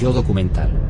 [0.00, 0.89] Yo documental.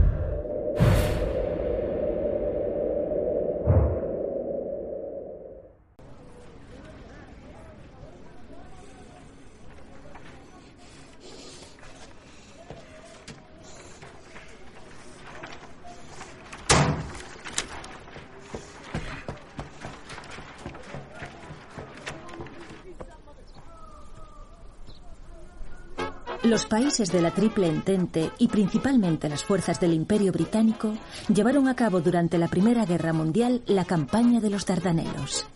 [26.50, 30.94] Los países de la Triple Entente y principalmente las fuerzas del Imperio Británico
[31.32, 35.46] llevaron a cabo durante la Primera Guerra Mundial la campaña de los Dardanelos.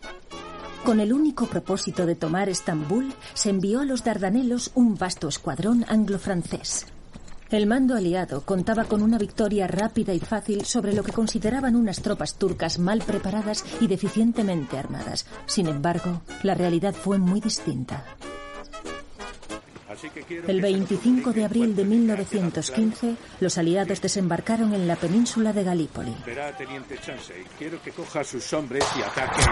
[0.85, 5.85] Con el único propósito de tomar Estambul, se envió a los Dardanelos un vasto escuadrón
[5.89, 6.87] anglo-francés.
[7.51, 12.03] El mando aliado contaba con una victoria rápida y fácil sobre lo que consideraban unas
[12.03, 15.27] tropas turcas mal preparadas y deficientemente armadas.
[15.47, 18.05] Sin embargo, la realidad fue muy distinta.
[20.47, 26.15] El 25 de abril de 1915, los aliados desembarcaron en la península de Galípoli.
[26.25, 29.43] Verá, teniente Chansey, quiero que coja a sus hombres y ataque.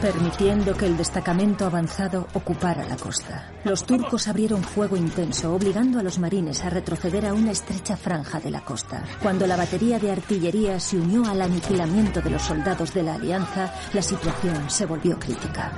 [0.00, 3.50] Permitiendo que el destacamento avanzado ocupara la costa.
[3.64, 8.40] Los turcos abrieron fuego intenso, obligando a los marines a retroceder a una estrecha franja
[8.40, 9.04] de la costa.
[9.22, 13.72] Cuando la batería de artillería se unió al aniquilamiento de los soldados de la Alianza,
[13.92, 15.72] la situación se volvió crítica.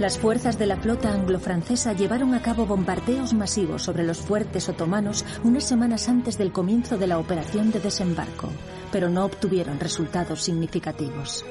[0.00, 5.26] Las fuerzas de la flota anglo-francesa llevaron a cabo bombardeos masivos sobre los fuertes otomanos
[5.44, 8.48] unas semanas antes del comienzo de la operación de desembarco,
[8.92, 11.44] pero no obtuvieron resultados significativos.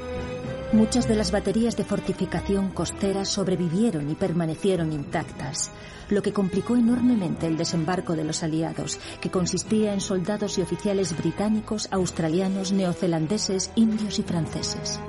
[0.74, 5.70] Muchas de las baterías de fortificación costera sobrevivieron y permanecieron intactas,
[6.10, 11.16] lo que complicó enormemente el desembarco de los aliados, que consistía en soldados y oficiales
[11.16, 15.00] británicos, australianos, neozelandeses, indios y franceses.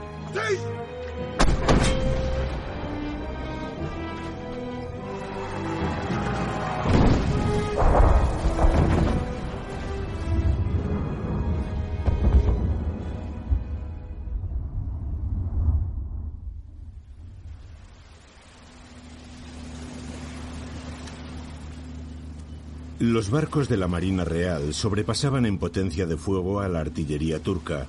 [23.00, 27.86] Los barcos de la Marina Real sobrepasaban en potencia de fuego a la artillería turca,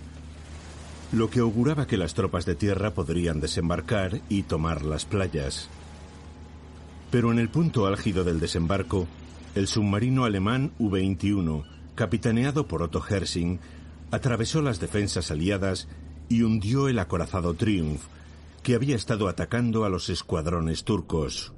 [1.11, 5.67] lo que auguraba que las tropas de tierra podrían desembarcar y tomar las playas.
[7.11, 9.05] Pero en el punto álgido del desembarco,
[9.53, 13.59] el submarino alemán U-21, capitaneado por Otto Hersing,
[14.11, 15.89] atravesó las defensas aliadas
[16.29, 18.03] y hundió el acorazado Triumph,
[18.63, 21.51] que había estado atacando a los escuadrones turcos.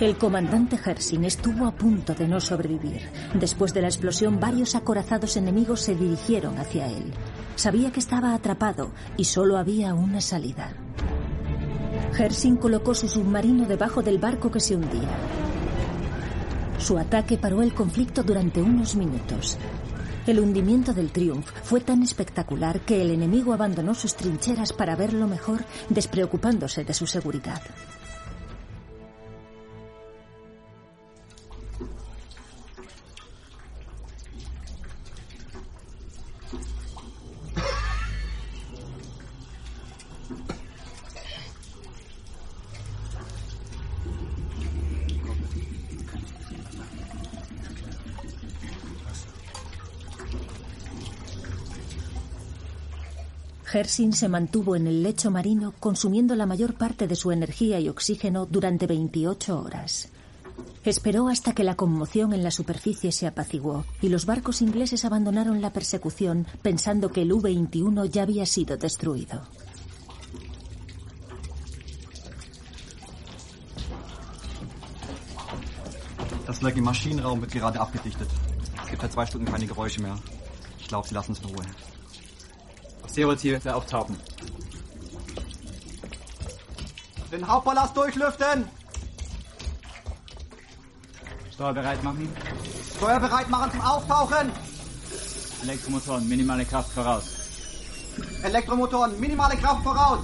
[0.00, 3.02] El comandante Hersing estuvo a punto de no sobrevivir.
[3.34, 7.12] Después de la explosión, varios acorazados enemigos se dirigieron hacia él.
[7.56, 10.72] Sabía que estaba atrapado y solo había una salida.
[12.18, 15.08] Hersing colocó su submarino debajo del barco que se hundía.
[16.78, 19.58] Su ataque paró el conflicto durante unos minutos.
[20.26, 25.26] El hundimiento del Triumph fue tan espectacular que el enemigo abandonó sus trincheras para verlo
[25.26, 27.60] mejor, despreocupándose de su seguridad.
[53.72, 57.88] Hersin se mantuvo en el lecho marino consumiendo la mayor parte de su energía y
[57.88, 60.08] oxígeno durante 28 horas.
[60.84, 65.60] Esperó hasta que la conmoción en la superficie se apaciguó y los barcos ingleses abandonaron
[65.60, 69.42] la persecución pensando que el U-21 ya había sido destruido.
[76.46, 78.28] Das Leck im Maschinenraum wird gerade abgedichtet.
[78.82, 80.18] Es gibt seit zwei Stunden keine Geräusche mehr.
[80.80, 81.64] Ich glaube, sie lassen uns in Ruhe.
[83.12, 84.16] Zero-Ziel auftauchen.
[87.30, 88.66] Den Hauptballast durchlüften.
[91.52, 92.28] Steuer bereit machen.
[92.96, 94.50] Steuer bereit machen zum Auftauchen.
[95.62, 97.24] Elektromotoren, minimale Kraft voraus.
[98.42, 100.20] Elektromotoren, minimale Kraft voraus.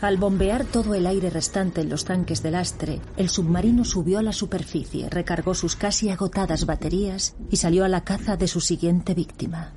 [0.00, 4.22] Al bombear todo el aire restante en los tanques de lastre, el submarino subió a
[4.22, 9.14] la superficie, recargó sus casi agotadas baterías y salió a la caza de su siguiente
[9.14, 9.72] víctima.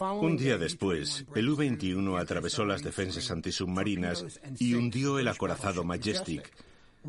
[0.00, 6.50] Un día después, el U-21 atravesó las defensas antisubmarinas y hundió el acorazado Majestic,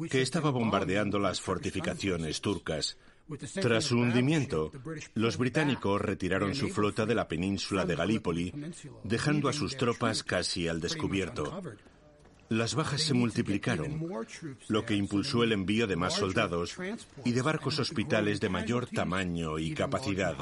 [0.10, 2.98] que estaba bombardeando las fortificaciones turcas.
[3.54, 4.72] Tras su hundimiento,
[5.16, 8.54] los británicos retiraron su flota de la península de Galípoli,
[9.04, 11.62] dejando a sus tropas casi al descubierto.
[12.50, 14.08] Las bajas se multiplicaron,
[14.68, 16.78] lo que impulsó el envío de más soldados
[17.24, 20.36] y de barcos hospitales de mayor tamaño y capacidad.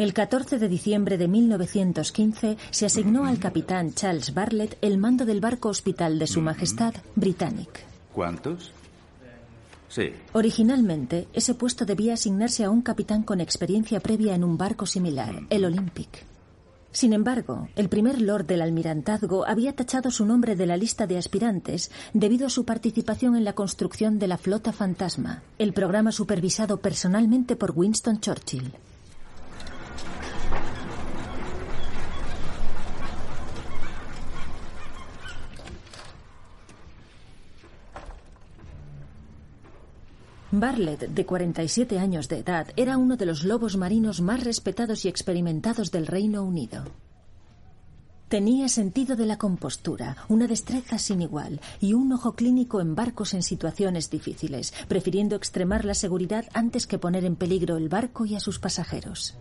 [0.00, 5.42] El 14 de diciembre de 1915 se asignó al capitán Charles Bartlett el mando del
[5.42, 7.84] barco hospital de Su Majestad Britannic.
[8.14, 8.72] ¿Cuántos?
[9.90, 10.12] Sí.
[10.32, 15.42] Originalmente, ese puesto debía asignarse a un capitán con experiencia previa en un barco similar,
[15.50, 16.24] el Olympic.
[16.92, 21.18] Sin embargo, el primer lord del almirantazgo había tachado su nombre de la lista de
[21.18, 26.78] aspirantes debido a su participación en la construcción de la Flota Fantasma, el programa supervisado
[26.78, 28.72] personalmente por Winston Churchill.
[40.52, 45.08] Bartlett, de 47 años de edad, era uno de los lobos marinos más respetados y
[45.08, 46.84] experimentados del Reino Unido.
[48.28, 53.34] Tenía sentido de la compostura, una destreza sin igual y un ojo clínico en barcos
[53.34, 58.34] en situaciones difíciles, prefiriendo extremar la seguridad antes que poner en peligro el barco y
[58.34, 59.36] a sus pasajeros.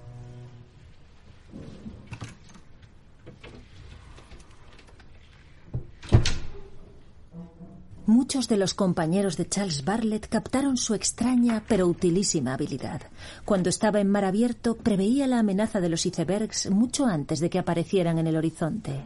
[8.10, 13.04] Muchos de los compañeros de Charles Bartlett captaron su extraña pero utilísima habilidad.
[13.46, 17.60] Cuando estaba en mar abierto, preveía la amenaza de los icebergs mucho antes de que
[17.60, 19.00] aparecieran en el horizonte.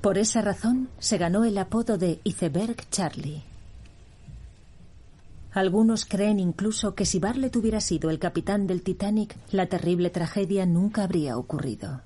[0.00, 3.42] Por esa razón, se ganó el apodo de Iceberg Charlie.
[5.52, 10.64] Algunos creen incluso que si Bartlett hubiera sido el capitán del Titanic, la terrible tragedia
[10.64, 12.00] nunca habría ocurrido.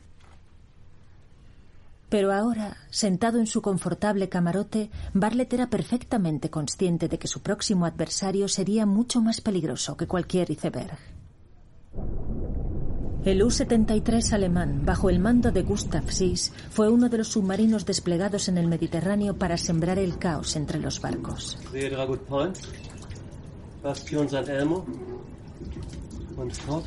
[2.09, 7.85] Pero ahora, sentado en su confortable camarote, Bartlett era perfectamente consciente de que su próximo
[7.85, 10.99] adversario sería mucho más peligroso que cualquier iceberg.
[13.25, 18.49] El U-73 alemán, bajo el mando de Gustav Sis, fue uno de los submarinos desplegados
[18.49, 21.59] en el Mediterráneo para sembrar el caos entre los barcos.
[23.83, 24.51] Bastion St.
[24.51, 24.85] Elmo
[26.37, 26.87] und Fort.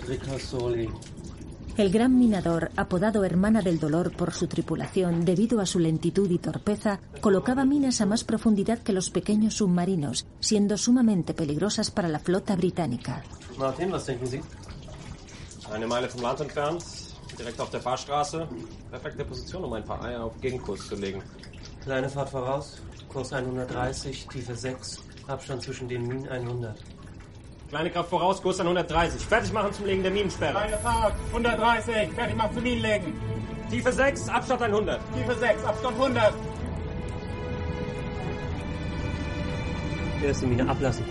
[1.78, 6.38] El gran minador, apodado Hermana del Dolor por su tripulación debido a su lentitud y
[6.38, 12.20] torpeza, colocaba minas a más profundidad que los pequeños submarinos, siendo sumamente peligrosas para la
[12.20, 13.24] flota británica.
[13.58, 14.42] Martin, was denken Sie?
[15.72, 16.84] Eine Meile vom Land entfernt,
[17.38, 18.48] direkt auf der Fahrstraße.
[18.90, 21.24] Perfekte Position, um ein paar Eier auf Gegenkurs zu legen.
[21.84, 26.75] Kleine Fahrt voraus, Kurs 130, Tiefe 6, Abstand zwischen den Minen 100.
[27.72, 29.25] Kleine Kraft voraus, Kurs 130.
[29.25, 30.51] Fertig machen zum Legen der Minensperre.
[30.51, 33.13] Kleine Fahrt, 130, fertig machen zum Minenlegen.
[33.70, 35.00] Tiefe 6, Abstand 100.
[35.16, 36.34] Tiefe 6, Abstand 100.
[40.22, 41.06] Erste Mine ablassen.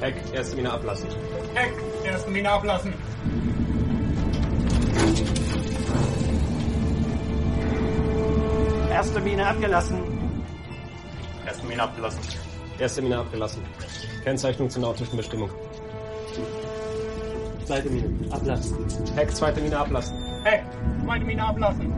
[0.00, 1.08] Heck, erste Mine ablassen.
[1.52, 1.74] Heck,
[2.06, 2.94] erste Mine ablassen.
[8.90, 9.96] Erste Mine abgelassen.
[11.44, 12.22] Erste Mine abgelassen.
[12.78, 13.62] Erste Mine abgelassen.
[14.24, 15.50] Kennzeichnung zur nautischen Bestimmung.
[17.72, 18.76] Zweite Mine ablassen.
[19.16, 20.16] Heck, zweite Mine ablassen.
[20.44, 20.64] Heck,
[21.02, 21.90] zweite Mine ablassen.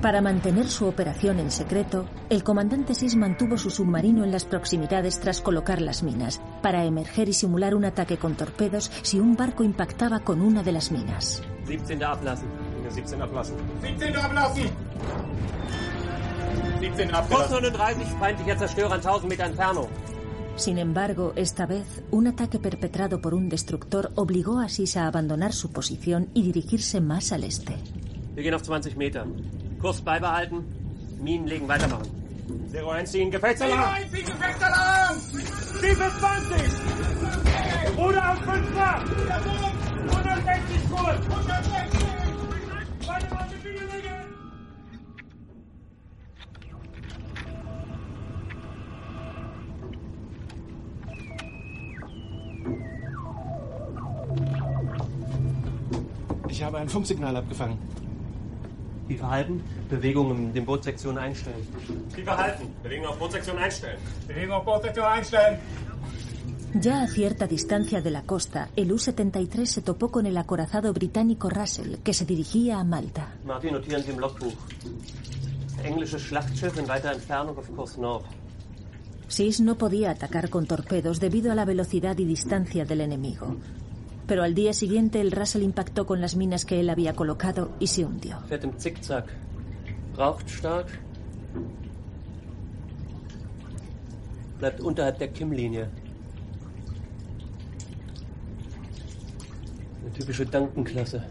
[0.00, 5.20] Para mantener su operación en secreto, el comandante Sis mantuvo su submarino en las proximidades
[5.20, 9.62] tras colocar las minas, para emerger y simular un ataque con torpedos si un barco
[9.62, 11.42] impactaba con una de las minas.
[11.66, 12.48] 17 ablassen.
[12.78, 13.56] Mine 17 ablassen.
[13.82, 14.70] 17 ablassen.
[16.80, 17.62] 17 Kurs abgelassen.
[17.72, 20.11] 39, feindlicher Zerstörer en 1000 Meter Entfernung.
[20.56, 25.52] Sin embargo, esta vez, un ataque perpetrado por un destructor obligó a Sis a abandonar
[25.52, 27.76] su posición y dirigirse más al este.
[28.34, 29.26] Wir gehen auf 20 Meter.
[29.80, 30.64] Kurs beibehalten,
[31.20, 32.06] Minen legen, weitermachen.
[32.70, 33.94] Zero einziehen, Gefechtsalarm!
[33.94, 35.16] Einziehen, Gefechtsalarm!
[35.80, 37.96] Tiefe 20!
[37.96, 39.02] Bruder auf 5 Grad!
[40.08, 41.51] 160 Kurs!
[56.72, 57.78] Habe ein Funksignal abgefangen.
[59.08, 61.66] Die verhalten, Bewegungen in den Bootssektionen einstellen.
[62.16, 62.66] Die verhalten.
[62.82, 63.98] Bewegung auf Bootsektion einstellen.
[64.26, 65.58] Bewegung auf Bordsektion einstellen!
[66.80, 71.50] Ya a cierta distancia de la costa, el U-73 se topó con el acorazado británico
[71.50, 73.34] Russell, que se dirigía a Malta.
[73.44, 74.56] Martin, notieren Sie im Logbuch.
[75.84, 78.24] Englisches Schlachtschiff in weiter Entfernung auf Kurs Nord.
[79.28, 83.56] Sis no podía atacar con torpedos debido a la velocidad y distancia del enemigo.
[84.32, 87.86] Pero al día siguiente el Russell impactó con las minas que él había colocado y
[87.86, 88.38] se hundió.
[88.48, 89.26] Fährt im Zickzack.
[90.16, 90.86] Raucht stark.
[94.58, 95.90] Bleibt unterhalb der Kimmlinie.
[100.00, 101.24] Eine typische Duncan-Klasse.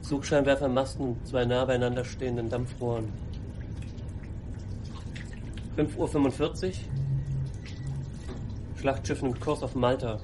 [0.00, 3.12] Zugscheinwerfermasten und zwei nah beieinander stehenden Dampfrohren.
[5.76, 6.72] 5.45 Uhr.
[8.78, 10.18] Schlachtschiff nimmt Kurs auf Malta.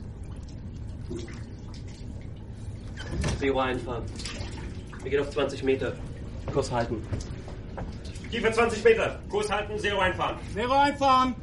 [3.38, 4.04] Zero einfahren.
[5.02, 5.92] Wir gehen auf 20 Meter.
[6.52, 7.02] Kurs halten.
[8.30, 9.18] Tiefe 20 Meter.
[9.30, 10.36] Kurs halten, Zero einfahren.
[10.52, 11.34] Zero einfahren!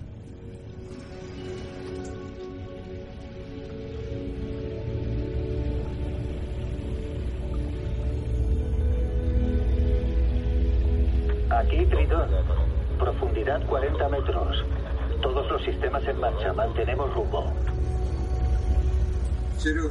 [11.49, 12.29] Aquí Tritón.
[12.99, 14.63] Profundidad 40 metros.
[15.21, 16.53] Todos los sistemas en marcha.
[16.53, 17.51] Mantenemos rumbo.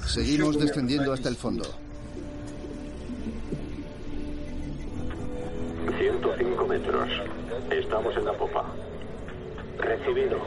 [0.06, 1.64] Seguimos descendiendo hasta el fondo.
[5.98, 7.08] 105 metros.
[7.70, 8.64] Estamos en la popa.
[9.78, 10.38] Recibido.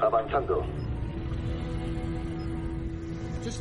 [0.00, 0.64] Avanzando.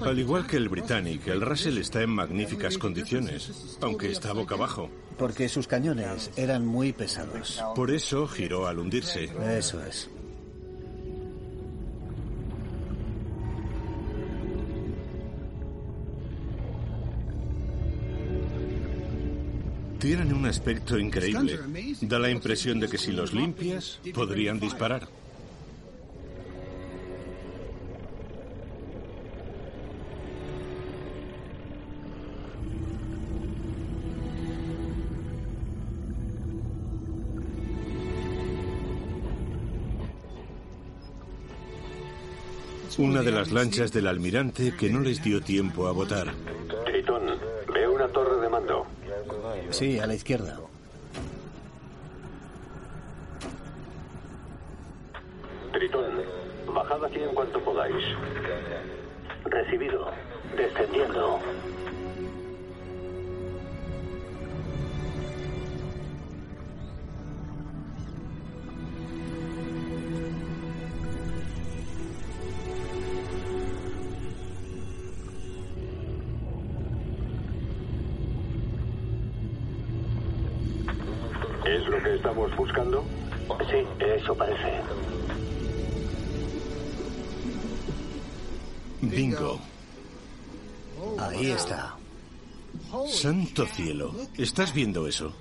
[0.02, 4.90] Al igual que el Britannic, el Russell está en magníficas condiciones, aunque está boca abajo.
[5.18, 7.62] Porque sus cañones eran muy pesados.
[7.75, 9.30] Por eso giró al hundirse.
[9.58, 10.10] Eso es.
[20.00, 21.58] Tienen un aspecto increíble.
[22.02, 25.08] Da la impresión de que si los limpias, podrían disparar.
[42.98, 46.28] Una de las lanchas del almirante que no les dio tiempo a botar.
[46.86, 47.24] Tritón,
[47.74, 48.86] veo una torre de mando.
[49.72, 50.60] Sí, a la izquierda.
[55.72, 56.22] Tritón,
[56.74, 58.04] bajad aquí en cuanto podáis.
[59.46, 60.12] Recibido.
[60.56, 61.40] Descendiendo.
[82.34, 83.04] Estamos buscando?
[83.70, 84.82] Sí, eso parece.
[89.02, 89.60] Bingo.
[91.20, 91.96] Ahí está.
[93.08, 94.16] Santo cielo.
[94.38, 95.34] ¿Estás viendo eso?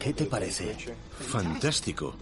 [0.00, 0.76] ¿Qué te parece?
[1.20, 2.16] Fantástico.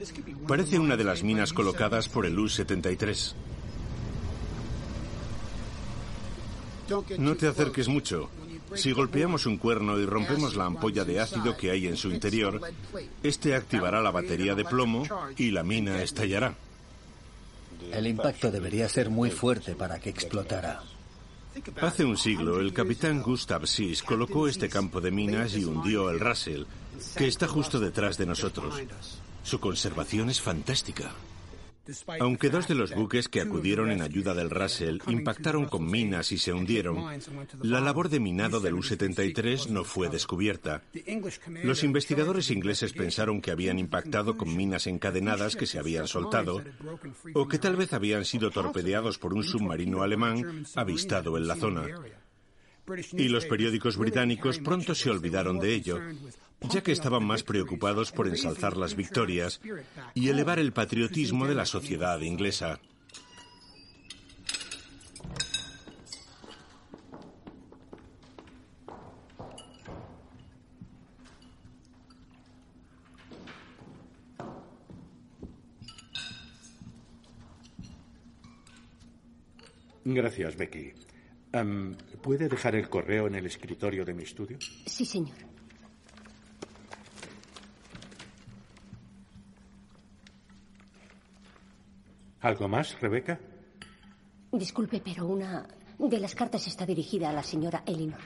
[0.46, 3.34] Parece una de las minas colocadas por el U-73.
[7.18, 8.28] No te acerques mucho.
[8.74, 12.60] Si golpeamos un cuerno y rompemos la ampolla de ácido que hay en su interior,
[13.22, 15.04] este activará la batería de plomo
[15.36, 16.54] y la mina estallará.
[17.92, 20.82] El impacto debería ser muy fuerte para que explotara.
[21.80, 26.18] Hace un siglo, el capitán Gustav Sis colocó este campo de minas y hundió el
[26.18, 26.64] Russell,
[27.16, 28.74] que está justo detrás de nosotros.
[29.44, 31.12] Su conservación es fantástica.
[32.20, 36.38] Aunque dos de los buques que acudieron en ayuda del Russell impactaron con minas y
[36.38, 37.04] se hundieron,
[37.62, 40.82] la labor de minado del U-73 no fue descubierta.
[41.62, 46.62] Los investigadores ingleses pensaron que habían impactado con minas encadenadas que se habían soltado,
[47.34, 51.86] o que tal vez habían sido torpedeados por un submarino alemán avistado en la zona.
[53.12, 56.00] Y los periódicos británicos pronto se olvidaron de ello,
[56.70, 59.60] ya que estaban más preocupados por ensalzar las victorias
[60.14, 62.80] y elevar el patriotismo de la sociedad inglesa.
[80.06, 80.92] Gracias, Becky.
[82.22, 84.58] ¿Puede dejar el correo en el escritorio de mi estudio?
[84.86, 85.53] Sí, señor.
[92.44, 93.40] ¿Algo más, Rebeca?
[94.52, 95.66] Disculpe, pero una
[95.98, 98.20] de las cartas está dirigida a la señora Elinor.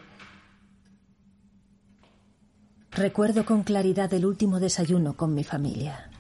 [2.91, 6.11] Recuerdo con claridad el último desayuno con mi familia.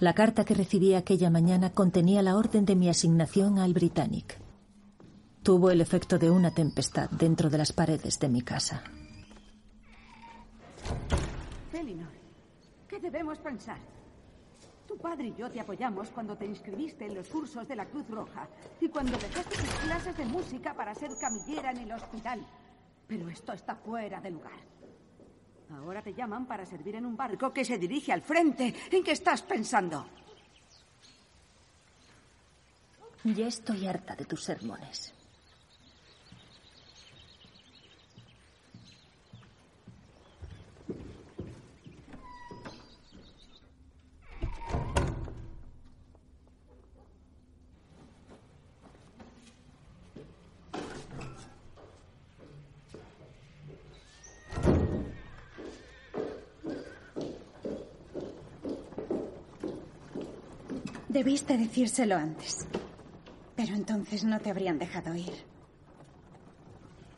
[0.00, 4.38] La carta que recibí aquella mañana contenía la orden de mi asignación al Britannic.
[5.42, 8.84] Tuvo el efecto de una tempestad dentro de las paredes de mi casa.
[11.72, 12.12] Elinor,
[12.86, 13.95] ¿qué debemos pensar?
[14.86, 18.08] Tu padre y yo te apoyamos cuando te inscribiste en los cursos de la Cruz
[18.08, 18.48] Roja
[18.80, 22.46] y cuando dejaste tus clases de música para ser camillera en el hospital.
[23.06, 24.60] Pero esto está fuera de lugar.
[25.70, 28.74] Ahora te llaman para servir en un barco que se dirige al frente.
[28.90, 30.06] ¿En qué estás pensando?
[33.24, 35.15] Ya estoy harta de tus sermones.
[61.16, 62.66] Debiste decírselo antes.
[63.56, 65.32] Pero entonces no te habrían dejado ir.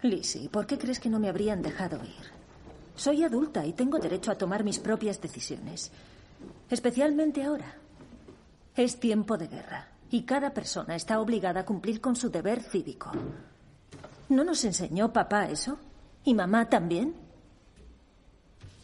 [0.03, 2.31] Lizzie, ¿por qué crees que no me habrían dejado ir?
[2.94, 5.90] Soy adulta y tengo derecho a tomar mis propias decisiones.
[6.70, 7.75] Especialmente ahora.
[8.77, 13.11] Es tiempo de guerra y cada persona está obligada a cumplir con su deber cívico.
[14.29, 15.77] ¿No nos enseñó papá eso?
[16.22, 17.16] ¿Y mamá también?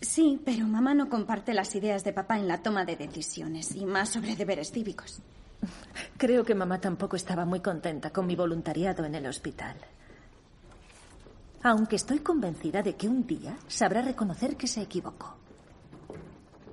[0.05, 3.87] Sí, pero mamá no comparte las ideas de papá en la toma de decisiones y
[3.87, 5.23] más sobre deberes cívicos.
[6.19, 9.77] Creo que mamá tampoco estaba muy contenta con mi voluntariado en el hospital.
[11.62, 15.37] Aunque estoy convencida de que un día sabrá reconocer que se equivocó.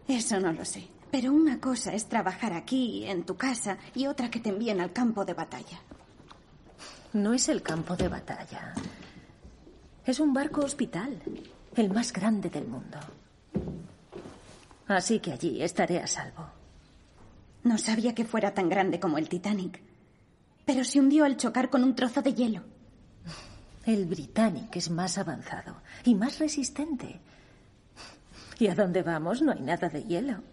[0.10, 0.90] Eso no lo sé.
[1.10, 4.92] Pero una cosa es trabajar aquí, en tu casa, y otra que te envíen al
[4.92, 5.80] campo de batalla.
[7.14, 8.74] No es el campo de batalla.
[10.06, 11.22] Es un barco hospital,
[11.76, 12.98] el más grande del mundo.
[14.88, 16.48] Así que allí estaré a salvo.
[17.64, 19.82] No sabía que fuera tan grande como el Titanic.
[20.66, 22.64] Pero se hundió al chocar con un trozo de hielo.
[23.86, 27.20] El Britannic es más avanzado y más resistente.
[28.60, 30.44] Y a dónde vamos no hay nada de hielo.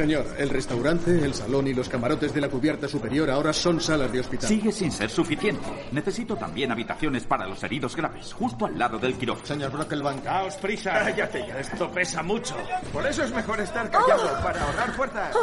[0.00, 4.10] Señor, el restaurante, el salón y los camarotes de la cubierta superior ahora son salas
[4.10, 4.48] de hospital.
[4.48, 5.88] Sigue sin ser suficiente.
[5.92, 9.46] Necesito también habitaciones para los heridos graves, justo al lado del quirófano.
[9.46, 10.24] Señor Brocklebank.
[10.24, 10.92] Daos prisa.
[10.92, 12.56] Cállate ya, esto pesa mucho.
[12.94, 15.36] Por eso es mejor estar callado, para ahorrar fuerzas.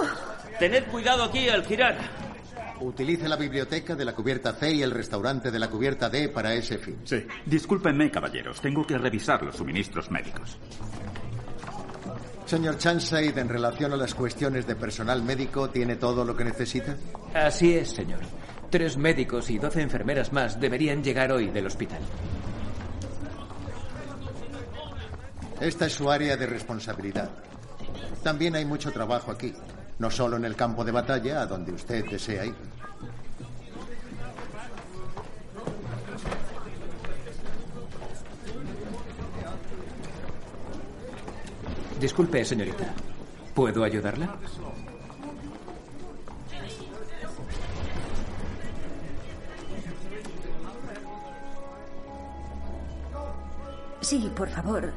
[0.58, 1.96] Tened cuidado aquí al girar.
[2.80, 6.56] Utilice la biblioteca de la cubierta C y el restaurante de la cubierta D para
[6.56, 6.98] ese fin.
[7.04, 7.24] Sí.
[7.46, 8.60] Discúlpenme, caballeros.
[8.60, 10.58] Tengo que revisar los suministros médicos.
[12.48, 16.96] Señor Chansaid, en relación a las cuestiones de personal médico, ¿tiene todo lo que necesita?
[17.34, 18.22] Así es, señor.
[18.70, 22.00] Tres médicos y doce enfermeras más deberían llegar hoy del hospital.
[25.60, 27.30] Esta es su área de responsabilidad.
[28.24, 29.54] También hay mucho trabajo aquí,
[30.00, 32.56] no solo en el campo de batalla, a donde usted desea ir.
[42.00, 42.94] Disculpe, señorita.
[43.56, 44.36] ¿Puedo ayudarla?
[54.02, 54.94] Sí, por favor.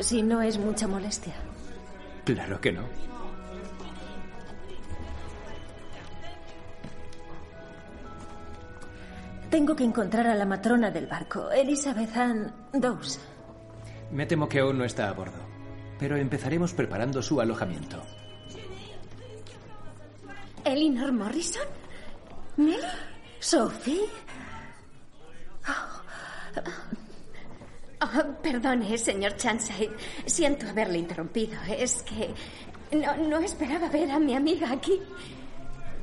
[0.00, 1.34] Si no es mucha molestia.
[2.24, 2.82] Claro que no.
[9.50, 13.20] Tengo que encontrar a la matrona del barco, Elizabeth Ann Dawes.
[14.10, 15.38] Me temo que aún no está a bordo,
[15.98, 18.02] pero empezaremos preparando su alojamiento.
[20.64, 21.66] ¿Elinor Morrison?
[22.56, 22.76] ¿Nelly?
[23.40, 24.02] ¿Sophie?
[28.00, 29.90] Oh, perdone, señor Chanside.
[30.26, 31.58] Siento haberle interrumpido.
[31.68, 32.34] Es que
[32.96, 35.00] no, no esperaba ver a mi amiga aquí.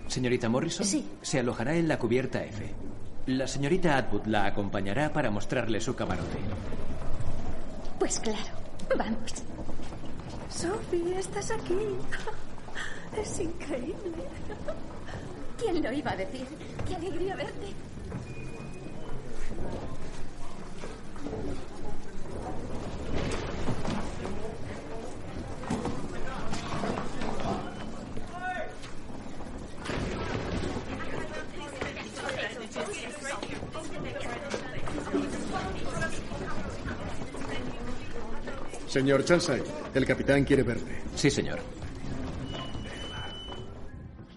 [0.07, 0.87] Señorita Morrison,
[1.21, 2.73] se alojará en la cubierta F.
[3.27, 6.39] La señorita Atwood la acompañará para mostrarle su camarote.
[7.99, 8.53] Pues claro,
[8.97, 9.33] vamos.
[10.59, 11.73] Sophie, estás aquí.
[13.17, 13.95] Es increíble.
[15.57, 16.45] ¿Quién lo iba a decir?
[16.85, 17.73] Qué alegría verte.
[38.89, 39.61] Señor Chansay,
[39.93, 41.03] el capitán quiere verle.
[41.13, 41.59] Sí, señor.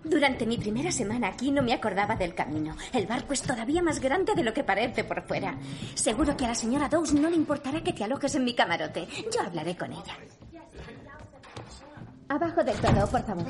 [0.04, 2.76] Durante mi primera semana aquí no me acordaba del camino.
[2.92, 5.56] El barco es todavía más grande de lo que parece por fuera.
[5.94, 9.08] Seguro que a la señora Dawes no le importará que te alojes en mi camarote.
[9.34, 10.18] Yo hablaré con ella.
[12.28, 13.46] Abajo del todo, por favor.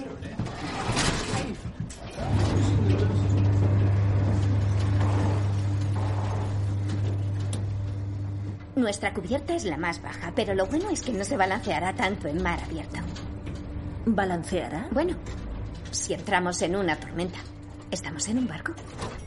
[8.74, 12.28] Nuestra cubierta es la más baja, pero lo bueno es que no se balanceará tanto
[12.28, 13.00] en mar abierto.
[14.06, 14.88] ¿Balanceará?
[14.90, 15.14] Bueno,
[15.90, 17.38] si entramos en una tormenta.
[17.90, 18.72] ¿Estamos en un barco?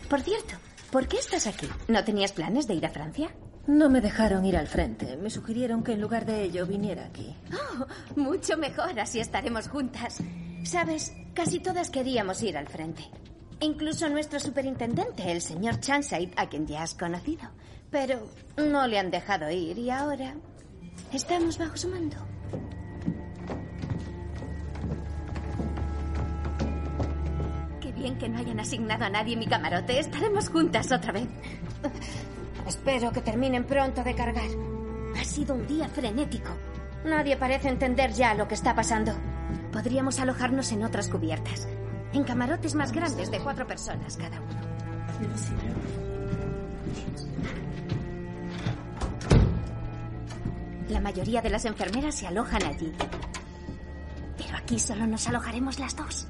[0.10, 0.56] Por cierto,
[0.92, 1.70] ¿por qué estás aquí?
[1.88, 3.30] ¿No tenías planes de ir a Francia?
[3.68, 5.16] No me dejaron ir al frente.
[5.18, 7.36] Me sugirieron que en lugar de ello viniera aquí.
[7.54, 7.86] Oh,
[8.20, 10.24] mucho mejor, así estaremos juntas.
[10.64, 13.04] Sabes, casi todas queríamos ir al frente.
[13.60, 17.50] Incluso nuestro superintendente, el señor Chanside, a quien ya has conocido.
[17.92, 20.34] Pero no le han dejado ir y ahora
[21.14, 22.18] estamos bajo su mando.
[27.80, 30.00] Qué bien que no hayan asignado a nadie mi camarote.
[30.00, 31.28] Estaremos juntas otra vez.
[32.68, 34.50] Espero que terminen pronto de cargar.
[35.20, 36.50] Ha sido un día frenético.
[37.06, 39.14] Nadie parece entender ya lo que está pasando.
[39.72, 41.68] Podríamos alojarnos en otras cubiertas.
[42.14, 44.56] En camarotes más grandes de cuatro personas cada uno.
[50.90, 52.92] La mayoría de las enfermeras se alojan allí.
[54.38, 56.28] Pero aquí solo nos alojaremos las dos.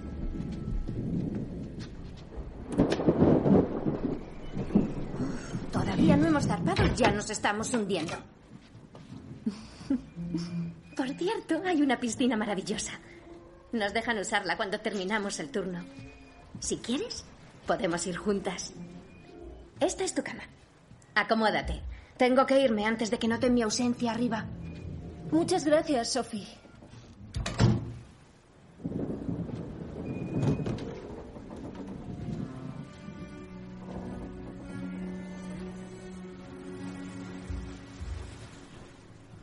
[5.71, 8.13] Todavía no hemos zarpado ya nos estamos hundiendo.
[10.95, 12.93] Por cierto, hay una piscina maravillosa.
[13.73, 15.83] Nos dejan usarla cuando terminamos el turno.
[16.59, 17.25] Si quieres,
[17.67, 18.73] podemos ir juntas.
[19.79, 20.43] Esta es tu cama.
[21.13, 21.81] Acomódate.
[22.17, 24.45] Tengo que irme antes de que noten mi ausencia arriba.
[25.31, 26.47] Muchas gracias, Sophie.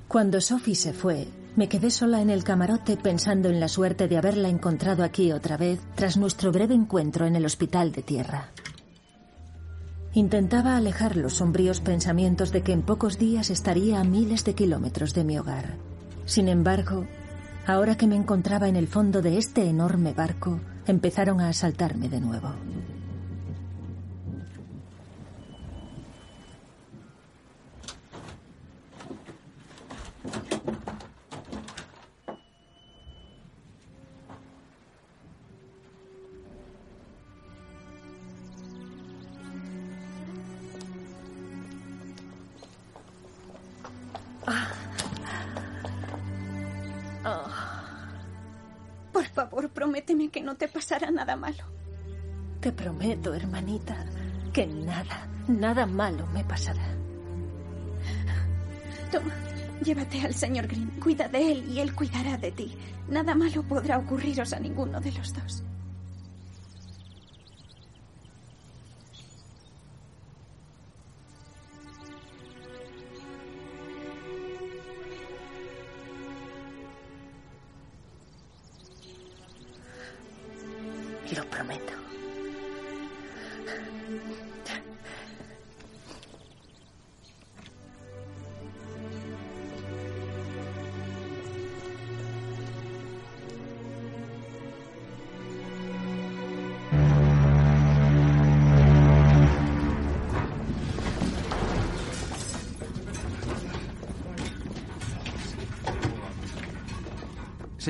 [0.09, 4.19] Cuando Sophie se fue, me quedé sola en el camarote pensando en la suerte de
[4.19, 8.51] haberla encontrado aquí otra vez tras nuestro breve encuentro en el hospital de tierra.
[10.15, 15.15] Intentaba alejar los sombríos pensamientos de que en pocos días estaría a miles de kilómetros
[15.15, 15.77] de mi hogar.
[16.27, 17.07] Sin embargo,
[17.67, 22.21] ahora que me encontraba en el fondo de este enorme barco, empezaron a asaltarme de
[22.21, 22.51] nuevo.
[49.23, 51.63] Por favor, prométeme que no te pasará nada malo.
[52.61, 53.95] Te prometo, hermanita,
[54.53, 56.83] que nada, nada malo me pasará.
[59.13, 59.33] Toma,
[59.81, 60.91] llévate al señor Green.
[61.01, 62.77] Cuida de él y él cuidará de ti.
[63.09, 65.63] Nada malo podrá ocurriros a ninguno de los dos.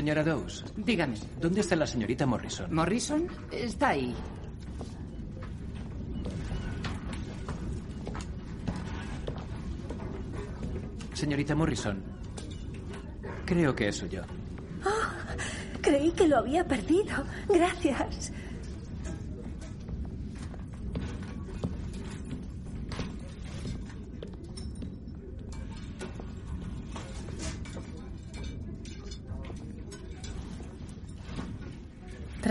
[0.03, 0.65] Señora Dawes.
[0.77, 1.15] Dígame.
[1.41, 2.75] ¿Dónde está la señorita Morrison?
[2.75, 3.29] ¿Morrison?
[3.53, 4.13] Está ahí.
[11.15, 12.03] Señorita Morrison.
[13.45, 14.25] Creo que es suyo.
[14.85, 17.23] Oh, creí que lo había perdido.
[17.49, 18.33] Gracias.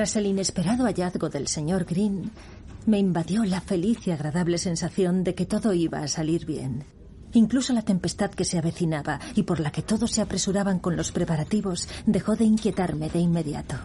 [0.02, 2.32] Tras el inesperado hallazgo del señor Green,
[2.88, 6.86] me invadió la feliz y agradable sensación de que todo iba a salir bien.
[7.34, 11.12] Incluso la tempestad que se avecinaba y por la que todos se apresuraban con los
[11.12, 13.76] preparativos dejó de inquietarme de inmediato.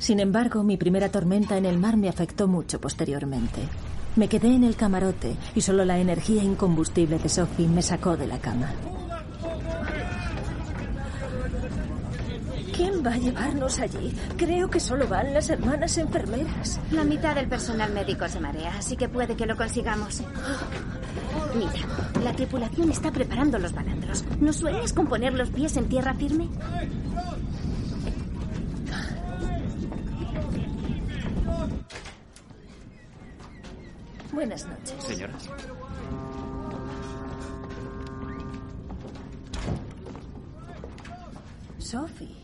[0.00, 3.60] Sin embargo, mi primera tormenta en el mar me afectó mucho posteriormente.
[4.16, 8.26] Me quedé en el camarote y solo la energía incombustible de Sophie me sacó de
[8.26, 8.72] la cama.
[12.74, 14.14] ¿Quién va a llevarnos allí?
[14.36, 16.80] Creo que solo van las hermanas enfermeras.
[16.90, 20.22] La mitad del personal médico se marea, así que puede que lo consigamos.
[21.54, 24.24] Mira, la tripulación está preparando los balandros.
[24.40, 26.48] ¿No sueñas con poner los pies en tierra firme?
[34.32, 35.04] Buenas noches.
[35.04, 35.48] Señoras.
[41.78, 42.37] Sophie,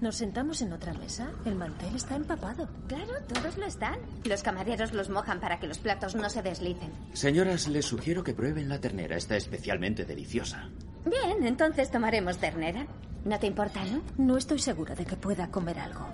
[0.00, 1.30] ¿nos sentamos en otra mesa?
[1.44, 2.68] El mantel está empapado.
[2.86, 3.98] Claro, todos lo están.
[4.24, 6.92] Los camareros los mojan para que los platos no se deslicen.
[7.12, 9.16] Señoras, les sugiero que prueben la ternera.
[9.16, 10.68] Está especialmente deliciosa.
[11.04, 12.86] Bien, entonces tomaremos ternera.
[13.24, 14.02] ¿No te importa, no?
[14.16, 16.06] No estoy segura de que pueda comer algo.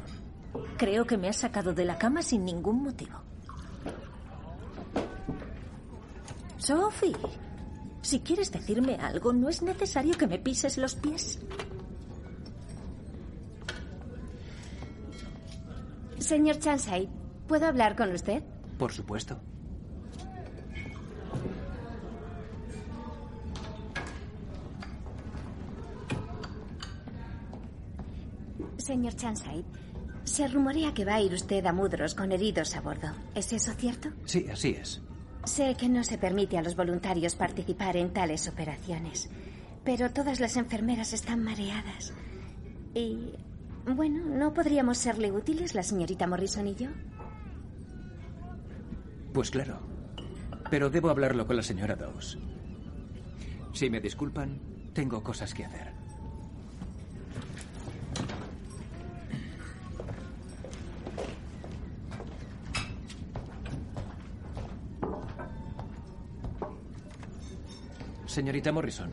[0.77, 3.23] Creo que me has sacado de la cama sin ningún motivo.
[6.59, 7.15] Sophie,
[8.01, 11.39] si quieres decirme algo, no es necesario que me pises los pies.
[16.19, 17.09] Señor Chansay,
[17.47, 18.43] ¿puedo hablar con usted?
[18.79, 19.41] Por supuesto.
[28.77, 29.65] Señor Chansay,
[30.25, 33.09] se rumorea que va a ir usted a Mudros con heridos a bordo.
[33.35, 34.11] ¿Es eso cierto?
[34.27, 35.01] Sí, así es.
[35.45, 39.29] Sé que no se permite a los voluntarios participar en tales operaciones,
[39.85, 42.13] pero todas las enfermeras están mareadas.
[42.95, 43.33] Y,
[43.87, 46.89] bueno, ¿no podríamos serle útiles la señorita Morrison y yo?
[49.33, 49.81] Pues claro.
[50.71, 52.39] Pero debo hablarlo con la señora Dawes.
[53.73, 54.61] Si me disculpan,
[54.93, 55.93] tengo cosas que hacer.
[68.27, 69.13] Señorita Morrison,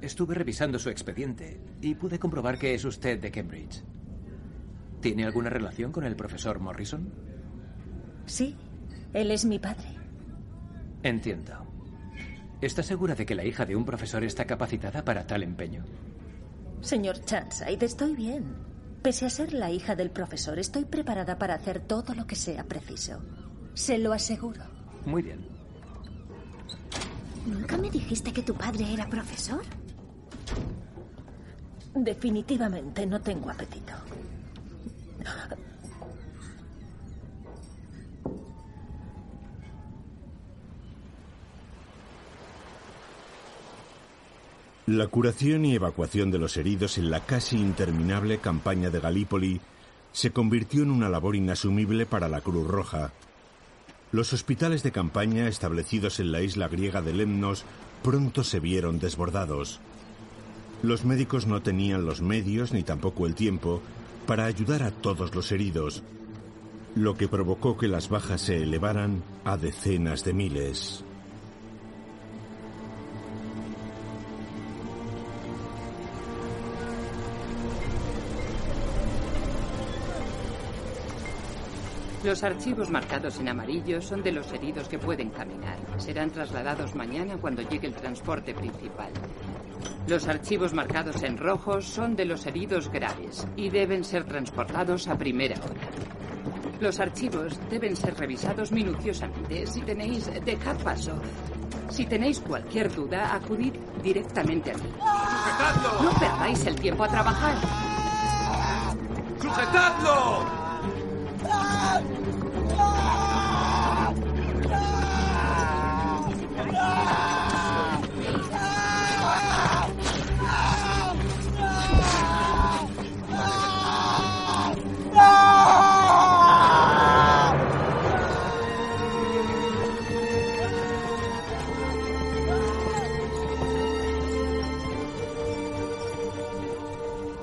[0.00, 3.82] estuve revisando su expediente y pude comprobar que es usted de Cambridge.
[5.00, 7.12] ¿Tiene alguna relación con el profesor Morrison?
[8.26, 8.56] Sí,
[9.12, 9.96] él es mi padre.
[11.02, 11.52] Entiendo.
[12.60, 15.84] ¿Está segura de que la hija de un profesor está capacitada para tal empeño?
[16.80, 18.44] Señor Chanside, estoy bien.
[19.02, 22.64] Pese a ser la hija del profesor, estoy preparada para hacer todo lo que sea
[22.64, 23.22] preciso.
[23.74, 24.62] Se lo aseguro.
[25.06, 25.46] Muy bien.
[27.46, 29.62] ¿Nunca me dijiste que tu padre era profesor?
[31.94, 33.92] Definitivamente no tengo apetito.
[44.86, 49.60] La curación y evacuación de los heridos en la casi interminable campaña de Galípoli
[50.12, 53.12] se convirtió en una labor inasumible para la Cruz Roja.
[54.12, 57.66] Los hospitales de campaña establecidos en la isla griega de Lemnos
[58.02, 59.78] pronto se vieron desbordados.
[60.82, 63.82] Los médicos no tenían los medios ni tampoco el tiempo
[64.26, 66.04] para ayudar a todos los heridos,
[66.94, 71.04] lo que provocó que las bajas se elevaran a decenas de miles.
[82.22, 85.78] Los archivos marcados en amarillo son de los heridos que pueden caminar.
[85.98, 89.12] Serán trasladados mañana cuando llegue el transporte principal.
[90.06, 95.18] Los archivos marcados en rojo son de los heridos graves y deben ser transportados a
[95.18, 95.88] primera hora.
[96.80, 99.66] Los archivos deben ser revisados minuciosamente.
[99.66, 101.20] Si tenéis, dejad paso.
[101.90, 104.90] Si tenéis cualquier duda, acudid directamente a mí.
[104.92, 106.02] ¡Sujetadlo!
[106.02, 107.54] No perdáis el tiempo a trabajar.
[109.40, 110.58] ¡Sujetadlo!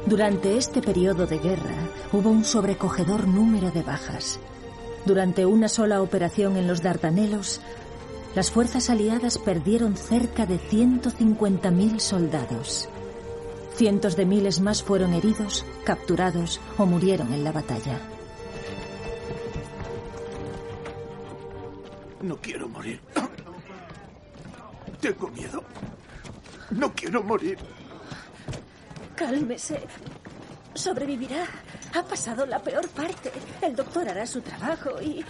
[0.05, 1.75] Durante este periodo de guerra
[2.13, 4.39] hubo un sobrecogedor número de bajas.
[5.03, 7.59] Durante una sola operación en los Dardanelos,
[8.35, 12.87] las fuerzas aliadas perdieron cerca de 150.000 soldados.
[13.73, 17.99] Cientos de miles más fueron heridos, capturados o murieron en la batalla.
[22.21, 23.01] No quiero morir.
[25.01, 25.63] Tengo miedo.
[26.69, 27.57] No quiero morir.
[29.15, 29.79] Cálmese.
[30.73, 31.45] Sobrevivirá.
[31.93, 33.31] Ha pasado la peor parte.
[33.61, 35.23] El doctor hará su trabajo y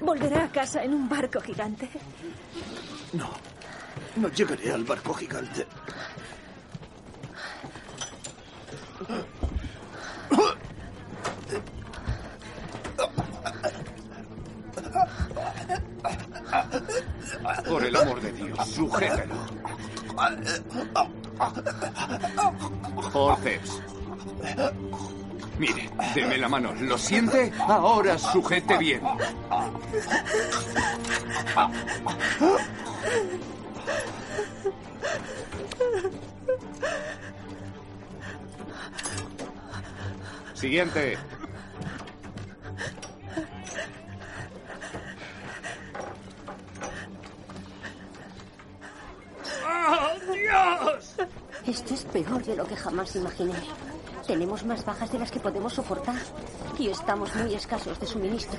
[0.00, 1.88] volverá a casa en un barco gigante.
[3.12, 3.30] No.
[4.16, 5.66] No llegaré al barco gigante.
[17.68, 19.34] Por el amor de Dios, sujételo.
[23.14, 23.80] Forceps.
[25.56, 26.74] Mire, deme la mano.
[26.80, 27.52] ¿Lo siente?
[27.60, 29.00] Ahora sujete bien.
[40.54, 41.16] Siguiente.
[52.46, 53.54] De lo que jamás imaginé.
[54.26, 56.16] Tenemos más bajas de las que podemos soportar
[56.78, 58.58] y estamos muy escasos de suministro.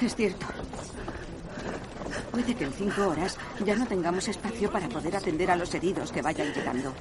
[0.00, 0.46] Es cierto.
[2.30, 6.10] Puede que en cinco horas ya no tengamos espacio para poder atender a los heridos
[6.10, 6.92] que vayan llegando.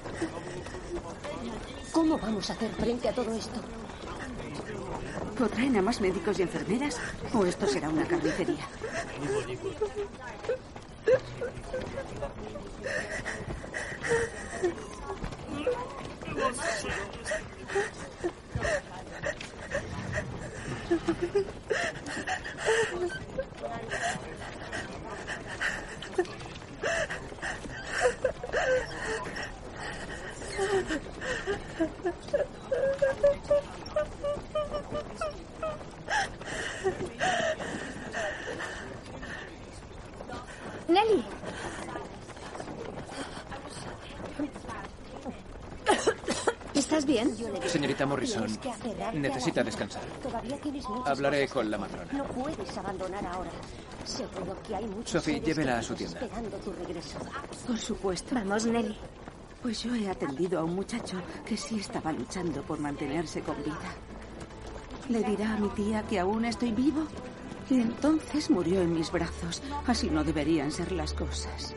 [1.91, 3.59] ¿Cómo vamos a hacer frente a todo esto?
[5.39, 6.97] ¿O traen a más médicos y enfermeras?
[7.33, 8.65] ¿O esto será una carnicería?
[16.33, 16.85] どうしたらいい
[23.27, 23.32] の?
[47.13, 47.35] Bien?
[47.67, 48.47] Señorita Morrison,
[49.13, 50.01] necesita descansar.
[50.21, 52.11] Todavía tienes muchas Hablaré con la matrona.
[52.13, 53.51] No puedes abandonar ahora.
[54.05, 56.19] Seguro que hay muchos Sophie, llévela a su tienda.
[56.19, 57.17] esperando tu regreso.
[57.67, 58.35] Por supuesto.
[58.35, 58.97] Vamos, Nelly.
[59.61, 63.77] Pues yo he atendido a un muchacho que sí estaba luchando por mantenerse con vida.
[65.09, 67.05] Le dirá a mi tía que aún estoy vivo.
[67.69, 69.61] Y entonces murió en mis brazos.
[69.87, 71.73] Así no deberían ser las cosas.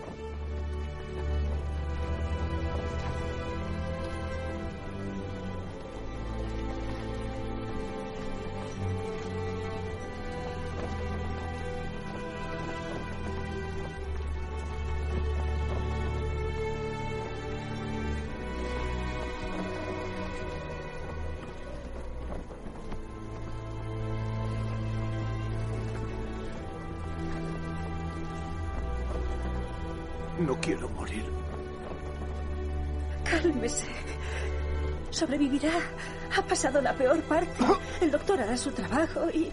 [36.67, 37.65] Pasado la peor parte.
[38.01, 39.51] El doctor hará su trabajo y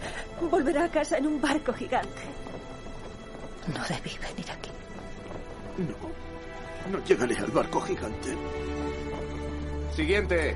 [0.50, 2.24] volverá a casa en un barco gigante.
[3.68, 4.72] No debí venir aquí.
[5.78, 6.92] No.
[6.92, 8.36] No llegaré al barco gigante.
[9.96, 10.56] Siguiente.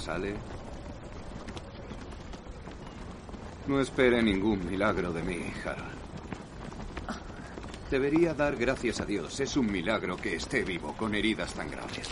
[0.00, 0.34] Exhale.
[3.66, 6.00] No espere ningún milagro de mí, Harold.
[7.90, 9.38] Debería dar gracias a Dios.
[9.40, 12.08] Es un milagro que esté vivo con heridas tan graves.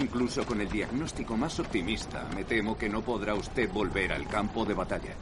[0.00, 4.64] Incluso con el diagnóstico más optimista, me temo que no podrá usted volver al campo
[4.64, 5.14] de batalla.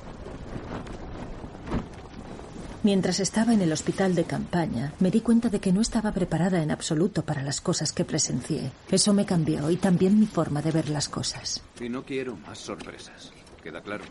[2.84, 6.62] Mientras estaba en el hospital de campaña, me di cuenta de que no estaba preparada
[6.62, 8.70] en absoluto para las cosas que presencié.
[8.90, 11.60] Eso me cambió y también mi forma de ver las cosas.
[11.80, 13.32] Y no quiero más sorpresas.
[13.62, 14.04] ¿Queda claro?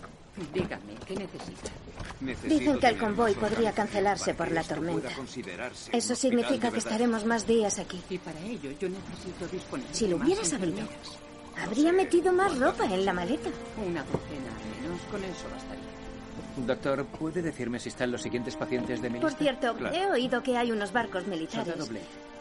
[0.53, 1.71] Dígame, ¿qué necesita?
[2.19, 5.09] Necesito Dicen que el convoy podría cancelarse por la tormenta.
[5.93, 8.01] Eso significa que estaremos más días aquí.
[8.09, 10.85] Y para ello yo necesito disponer Si de lo hubiera sabido,
[11.63, 13.49] habría metido más ropa en la maleta.
[13.77, 15.86] Una docena al menos, con eso bastaría.
[16.57, 19.43] Doctor, ¿puede decirme si están los siguientes pacientes de mi Por lista?
[19.43, 21.75] cierto, he oído que hay unos barcos militares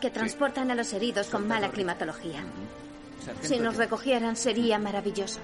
[0.00, 2.42] que transportan a los heridos con mala climatología.
[3.42, 5.40] Si nos recogieran sería maravilloso.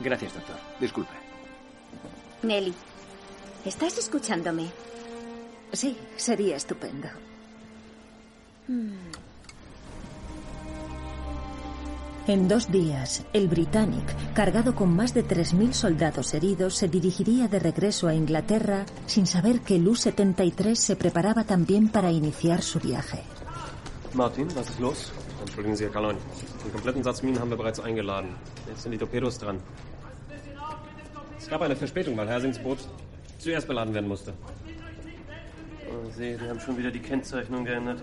[0.00, 0.56] Gracias, doctor.
[0.80, 1.12] Disculpe.
[2.42, 2.74] Nelly,
[3.64, 4.66] ¿estás escuchándome?
[5.72, 7.08] Sí, sería estupendo.
[12.26, 17.58] En dos días, el Britannic, cargado con más de 3.000 soldados heridos, se dirigiría de
[17.58, 23.22] regreso a Inglaterra sin saber que el U-73 se preparaba también para iniciar su viaje.
[24.14, 25.12] Martin, was ist los?
[25.42, 26.16] Entschuldigen Sie, Herr Kalon.
[26.62, 28.30] Den kompletten Satz Minen haben wir bereits eingeladen.
[28.68, 29.58] Jetzt sind die Torpedos dran.
[31.38, 32.78] Es gab eine Verspätung, weil Hersings Boot
[33.38, 34.32] zuerst beladen werden musste.
[35.90, 38.00] Oh, sehe, die haben schon wieder die Kennzeichnung geändert.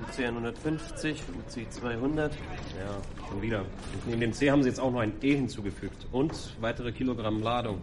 [0.00, 2.32] UC 150, UC 200.
[2.32, 3.64] Ja, schon wieder.
[4.06, 6.06] Neben dem C haben sie jetzt auch noch ein E hinzugefügt.
[6.12, 7.78] Und weitere Kilogramm Ladung.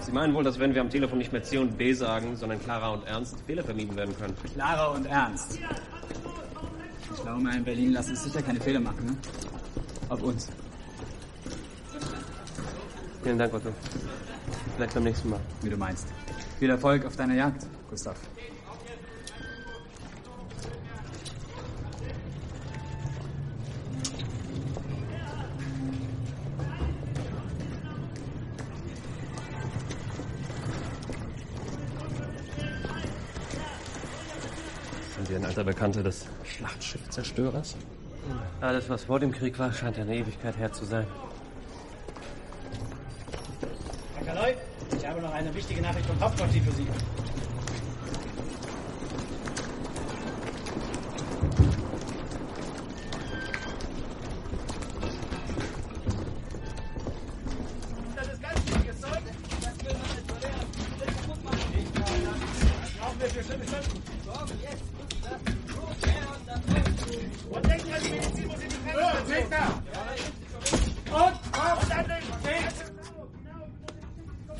[0.00, 2.60] Sie meinen wohl, dass wenn wir am Telefon nicht mehr C und B sagen, sondern
[2.62, 4.34] klarer und ernst, Fehler vermieden werden können.
[4.54, 5.58] Klarer und ernst.
[5.58, 9.16] Die schlauen Männer in Berlin lassen sich sicher keine Fehler machen, ne?
[10.08, 10.48] Auf uns.
[13.22, 13.70] Vielen Dank, Otto.
[14.76, 15.40] Vielleicht beim nächsten Mal.
[15.62, 16.06] Wie du meinst.
[16.58, 18.16] Viel Erfolg auf deiner Jagd, Gustav.
[35.68, 37.76] Bekannter des Schlachtschiffzerstörers?
[38.62, 41.06] Alles, was vor dem Krieg war, scheint eine Ewigkeit her zu sein.
[44.16, 44.54] Herr Kaloy,
[44.96, 46.86] ich habe noch eine wichtige Nachricht vom Hauptquartier für Sie.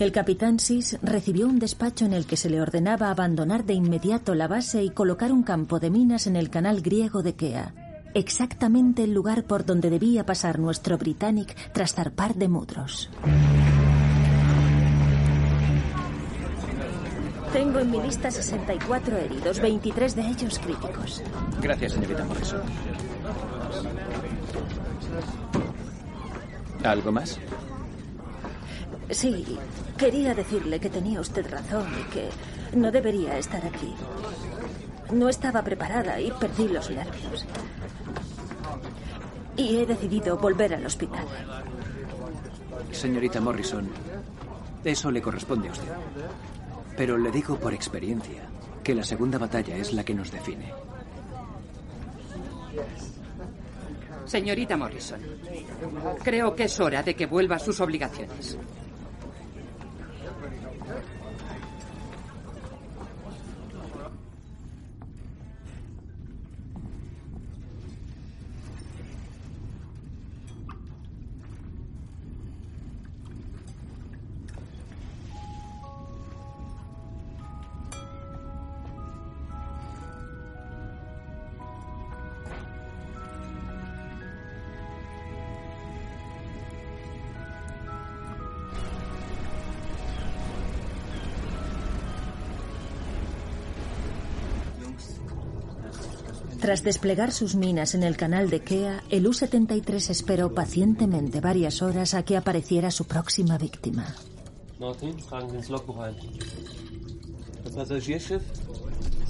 [0.08, 4.34] El capitán Sis recibió un despacho en el que se le ordenaba abandonar de inmediato
[4.34, 7.74] la base y colocar un campo de minas en el canal griego de Kea,
[8.14, 13.10] exactamente el lugar por donde debía pasar nuestro Britannic tras zarpar de Mudros.
[17.52, 21.22] Tengo en mi lista 64 heridos, 23 de ellos críticos.
[21.60, 22.62] Gracias, señorita Morrison.
[26.82, 27.38] ¿Algo más?
[29.10, 29.58] Sí,
[29.96, 32.28] quería decirle que tenía usted razón y que
[32.76, 33.94] no debería estar aquí.
[35.12, 37.46] No estaba preparada y perdí los nervios.
[39.56, 41.26] Y he decidido volver al hospital.
[42.92, 43.88] Señorita Morrison,
[44.84, 45.92] eso le corresponde a usted.
[46.96, 48.42] Pero le digo por experiencia
[48.84, 50.72] que la segunda batalla es la que nos define.
[54.26, 55.20] Señorita Morrison,
[56.22, 58.58] creo que es hora de que vuelva a sus obligaciones.
[96.68, 102.12] Tras desplegar sus minas en el canal de Kea, el U-73 esperó pacientemente varias horas
[102.12, 104.14] a que apareciera su próxima víctima.
[104.78, 106.14] Martin, tragen Sie ins Logbuch ein.
[107.64, 108.42] Das Passagierschiff,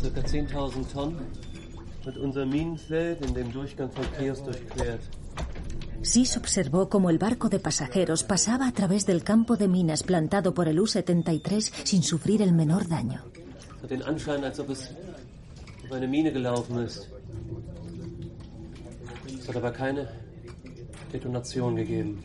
[0.03, 0.21] ca.
[0.21, 1.17] 10.000 Tonnen,
[2.05, 5.03] hat unser Minenfeld in dem Durchgang von Chaos durchquert.
[6.03, 10.55] Sis observó cómo el barco de pasajeros pasaba a través del campo de minas plantado
[10.55, 13.23] por el U-73 sin sufrir el menor daño.
[13.77, 14.91] Es hat den Anschein, als ob es
[15.85, 17.09] auf eine Mine gelaufen ist.
[19.49, 20.07] Es hat aber keine
[21.11, 22.23] Detonation gegeben.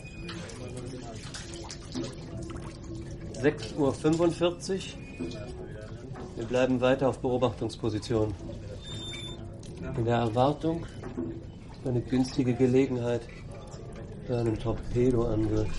[3.41, 4.79] 6.45 Uhr.
[6.35, 8.33] Wir bleiben weiter auf Beobachtungsposition.
[9.95, 10.85] In der Erwartung
[11.85, 13.21] eine günstige Gelegenheit
[14.27, 15.71] für einen Torpedoangriff.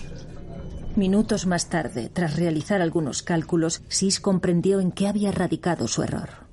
[0.95, 6.44] Minutos más tarde, tras realizar algunos cálculos, Sis comprendió en qué había radicado su error.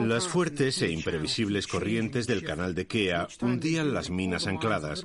[0.00, 5.04] Las fuertes e imprevisibles corrientes del canal de Kea hundían las minas ancladas,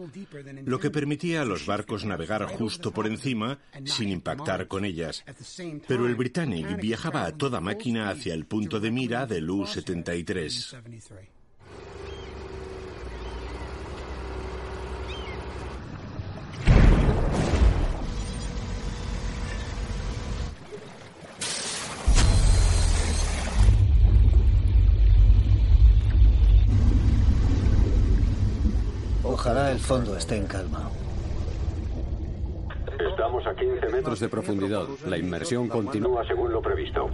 [0.66, 5.24] lo que permitía a los barcos navegar justo por encima sin impactar con ellas.
[5.88, 11.37] Pero el Britannic viajaba a toda máquina hacia el punto de mira del U-73.
[29.78, 30.90] El fondo esté en calma.
[33.12, 34.88] Estamos a 15 metros de profundidad.
[35.06, 37.08] La inmersión continúa según lo previsto.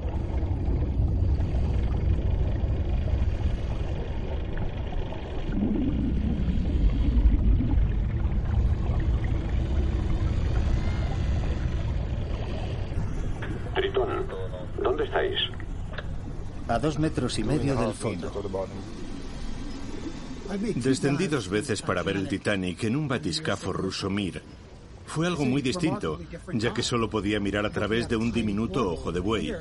[13.76, 14.26] Tritón,
[14.82, 15.38] ¿dónde estáis?
[16.70, 18.32] A dos metros y medio del fondo.
[20.76, 24.42] Descendí dos veces para ver el Titanic en un batiscafo ruso Mir.
[25.06, 26.20] Fue algo muy distinto,
[26.54, 29.54] ya que solo podía mirar a través de un diminuto ojo de buey.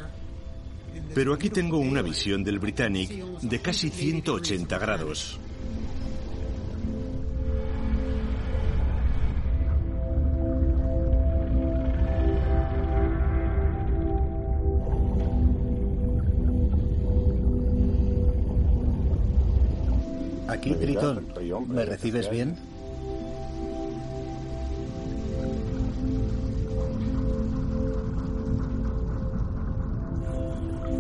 [1.15, 5.39] Pero aquí tengo una visión del Britannic de casi 180 grados.
[20.63, 21.27] Aquí, Tritón.
[21.67, 22.57] ¿Me recibes bien?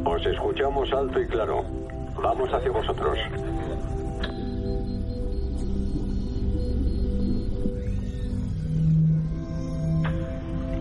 [0.04, 1.64] Os escuchamos alto y claro.
[2.20, 3.16] Vamos hacia vosotros.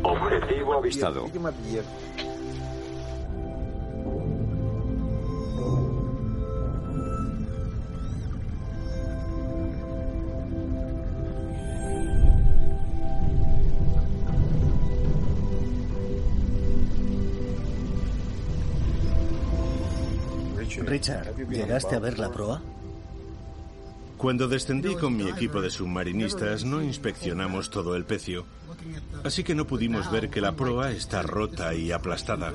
[0.01, 1.27] Objetivo avistado.
[20.91, 22.61] Richard, ¿llegaste a ver la proa?
[24.17, 28.45] Cuando descendí con mi equipo de submarinistas no inspeccionamos todo el pecio,
[29.23, 32.51] así que no pudimos ver que la proa está rota y aplastada.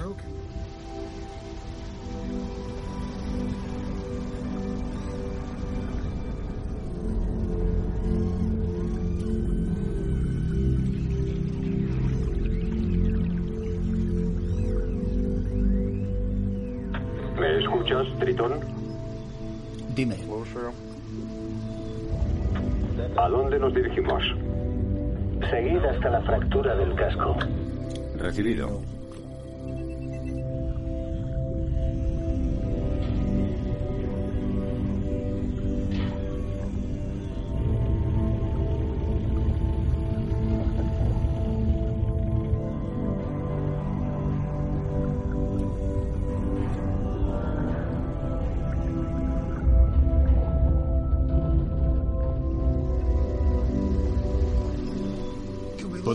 [17.87, 18.61] Escuchas, Tritón?
[19.95, 20.17] Dime.
[23.17, 24.23] ¿A dónde nos dirigimos?
[25.51, 27.37] Seguid hasta la fractura del casco.
[28.19, 28.81] Recibido.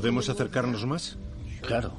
[0.02, 1.16] ¿Podemos acercarnos más?
[1.62, 1.94] Claro.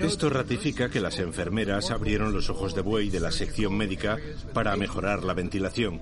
[0.00, 4.18] Esto ratifica que las enfermeras abrieron los ojos de buey de la sección médica
[4.52, 6.00] para mejorar la ventilación.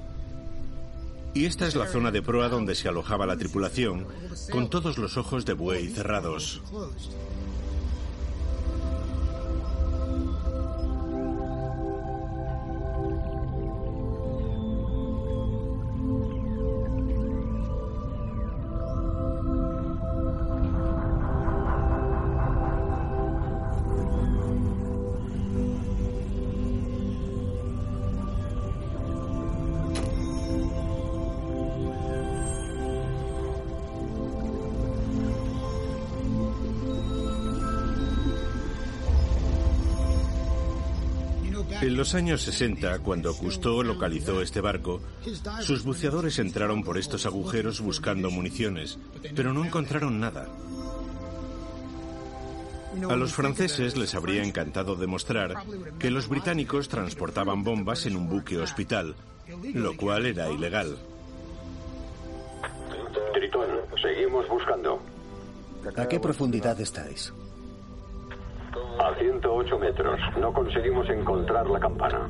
[1.34, 4.06] Y esta es la zona de proa donde se alojaba la tripulación,
[4.50, 6.62] con todos los ojos de buey cerrados.
[42.10, 45.00] Los años 60, cuando Cousteau localizó este barco,
[45.60, 48.98] sus buceadores entraron por estos agujeros buscando municiones,
[49.36, 50.48] pero no encontraron nada.
[53.08, 55.54] A los franceses les habría encantado demostrar
[56.00, 59.14] que los británicos transportaban bombas en un buque hospital,
[59.72, 60.98] lo cual era ilegal.
[63.34, 63.68] Tritón,
[64.02, 65.00] seguimos buscando.
[65.96, 67.32] ¿A qué profundidad estáis?
[69.00, 70.20] A 108 metros.
[70.38, 72.28] No conseguimos encontrar la campana.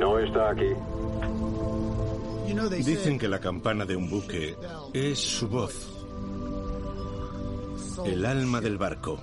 [0.00, 0.72] No está aquí.
[2.84, 4.56] Dicen que la campana de un buque
[4.94, 6.06] es su voz,
[8.06, 9.18] el alma del barco.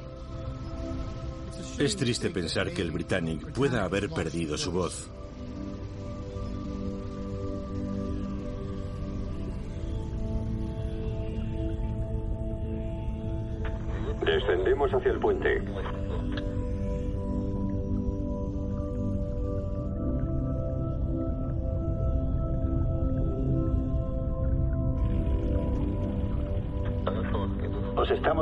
[1.79, 5.09] Es triste pensar que el Britannic pueda haber perdido su voz.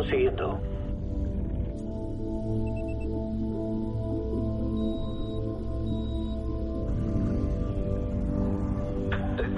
[0.01, 0.59] Os estamos siguiendo.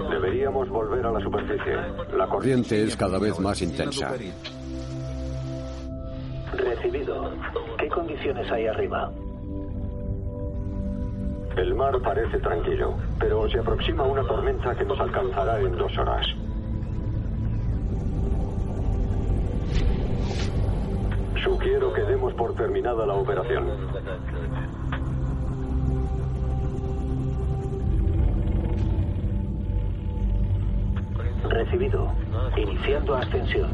[0.10, 1.76] Deberíamos volver a la superficie.
[2.18, 4.14] La corriente es cada vez más intensa.
[6.54, 7.32] Recibido.
[7.78, 9.12] ¿Qué condiciones hay arriba?
[11.56, 16.26] El mar parece tranquilo, pero se aproxima una tormenta que nos alcanzará en dos horas.
[21.44, 23.68] Sugiero que demos por terminada la operación.
[31.50, 32.12] Recibido.
[32.56, 33.72] Iniciando ascensión.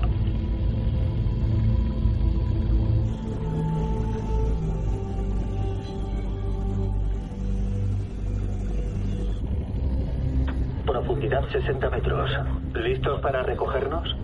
[10.88, 12.32] Profundidad 60 metros.
[12.74, 14.15] ¿Listos para recogernos?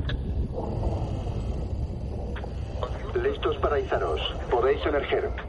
[3.26, 4.22] Listos para izaros.
[4.52, 5.45] Podéis emerger.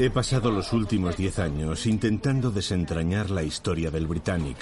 [0.00, 4.56] He pasado los últimos diez años intentando desentrañar la historia del Britannic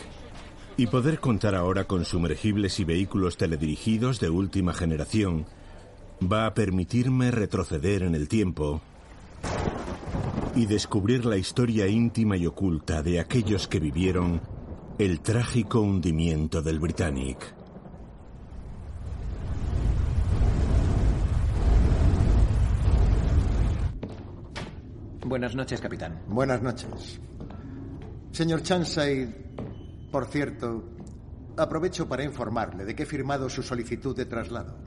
[0.76, 5.46] y poder contar ahora con sumergibles y vehículos teledirigidos de última generación
[6.20, 8.80] va a permitirme retroceder en el tiempo
[10.56, 14.40] y descubrir la historia íntima y oculta de aquellos que vivieron
[14.98, 17.57] el trágico hundimiento del Britannic.
[25.28, 26.22] Buenas noches, capitán.
[26.26, 27.20] Buenas noches.
[28.32, 29.28] Señor Chanside,
[30.10, 30.84] por cierto,
[31.54, 34.78] aprovecho para informarle de que he firmado su solicitud de traslado.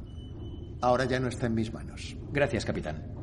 [0.81, 2.17] Ahora ya no está en mis manos.
[2.31, 3.20] Gracias, capitán.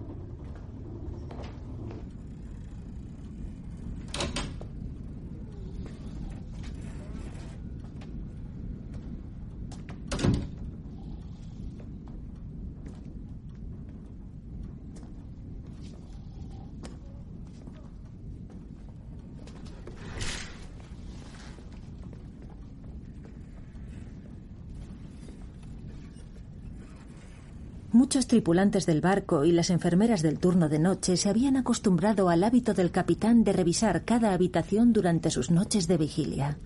[28.09, 32.42] Muchos tripulantes del barco y las enfermeras del turno de noche se habían acostumbrado al
[32.42, 36.59] hábito del capitán de revisar cada habitación durante sus noches de vigilia.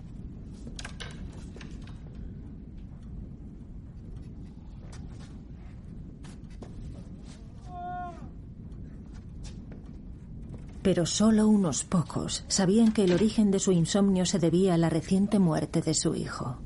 [10.81, 14.89] Pero solo unos pocos sabían que el origen de su insomnio se debía a la
[14.89, 16.57] reciente muerte de su hijo.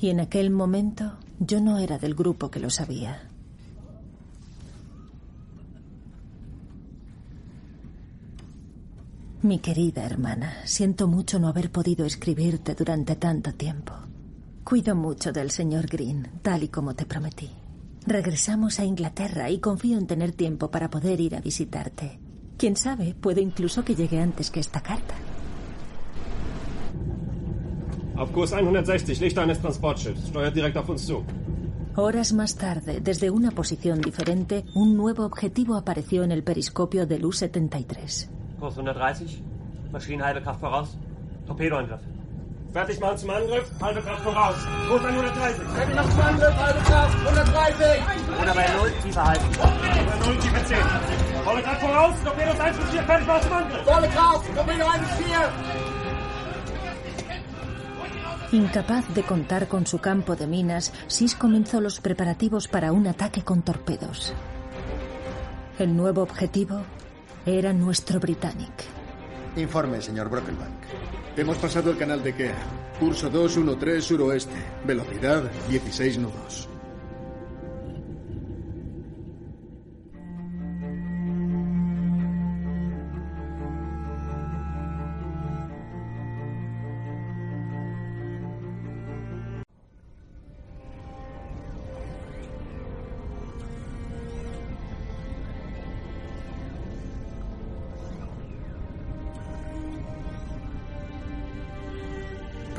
[0.00, 3.28] Y en aquel momento yo no era del grupo que lo sabía.
[9.42, 13.94] Mi querida hermana, siento mucho no haber podido escribirte durante tanto tiempo.
[14.64, 17.48] Cuido mucho del señor Green, tal y como te prometí.
[18.04, 22.18] Regresamos a Inglaterra y confío en tener tiempo para poder ir a visitarte.
[22.56, 25.14] Quién sabe, puede incluso que llegue antes que esta carta.
[28.18, 30.26] Auf Kurs 160, Lichter eines Transportschiffs.
[30.28, 31.24] Steuert direkt auf uns zu.
[31.94, 37.24] Horas más tarde, desde una posición diferente, un nuevo objetivo apareció en el periscopio del
[37.24, 38.28] U-73.
[38.58, 39.40] Kurs 130,
[39.92, 40.98] Maschinenhalbe Kraft voraus,
[41.46, 42.00] Torpedoangriff.
[42.72, 44.56] Fertig machen zum Angriff, halbe Kraft voraus.
[44.88, 45.62] Kurs 130.
[45.74, 48.02] Fertig machen zum Angriff, halbe Kraft, 130.
[48.42, 49.46] Oder bei 0, tiefer halten.
[49.58, 50.78] Oder 0, tiefer 10.
[51.44, 53.82] Volle Kraft voraus, Torpedos 1 bis 4, fertig machen zum Angriff.
[53.84, 55.87] Volle Kraft, Torpedo 1 bis 4.
[58.50, 63.42] Incapaz de contar con su campo de minas, Sis comenzó los preparativos para un ataque
[63.42, 64.32] con torpedos.
[65.78, 66.80] El nuevo objetivo
[67.44, 68.72] era nuestro Britannic.
[69.56, 70.80] Informe, señor Brocklebank.
[71.36, 72.56] Hemos pasado el canal de Kea.
[72.98, 74.56] Curso 213 suroeste.
[74.86, 76.68] Velocidad 16 nudos.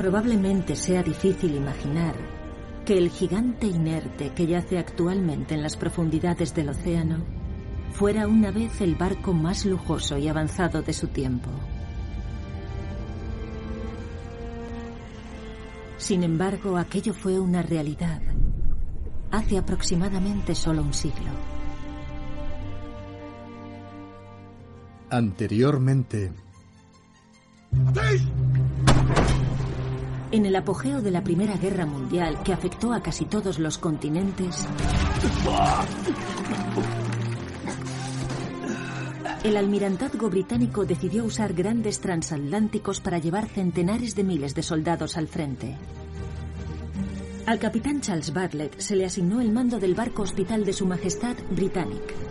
[0.09, 2.15] Probablemente sea difícil imaginar
[2.83, 7.23] que el gigante inerte que yace actualmente en las profundidades del océano
[7.91, 11.51] fuera una vez el barco más lujoso y avanzado de su tiempo.
[15.97, 18.19] Sin embargo, aquello fue una realidad
[19.29, 21.29] hace aproximadamente solo un siglo.
[25.11, 26.33] Anteriormente.
[30.31, 34.67] En el apogeo de la Primera Guerra Mundial, que afectó a casi todos los continentes,
[39.43, 45.27] el almirantazgo británico decidió usar grandes transatlánticos para llevar centenares de miles de soldados al
[45.27, 45.75] frente.
[47.47, 51.37] Al capitán Charles Bartlett se le asignó el mando del barco hospital de Su Majestad
[51.49, 52.28] Britannic.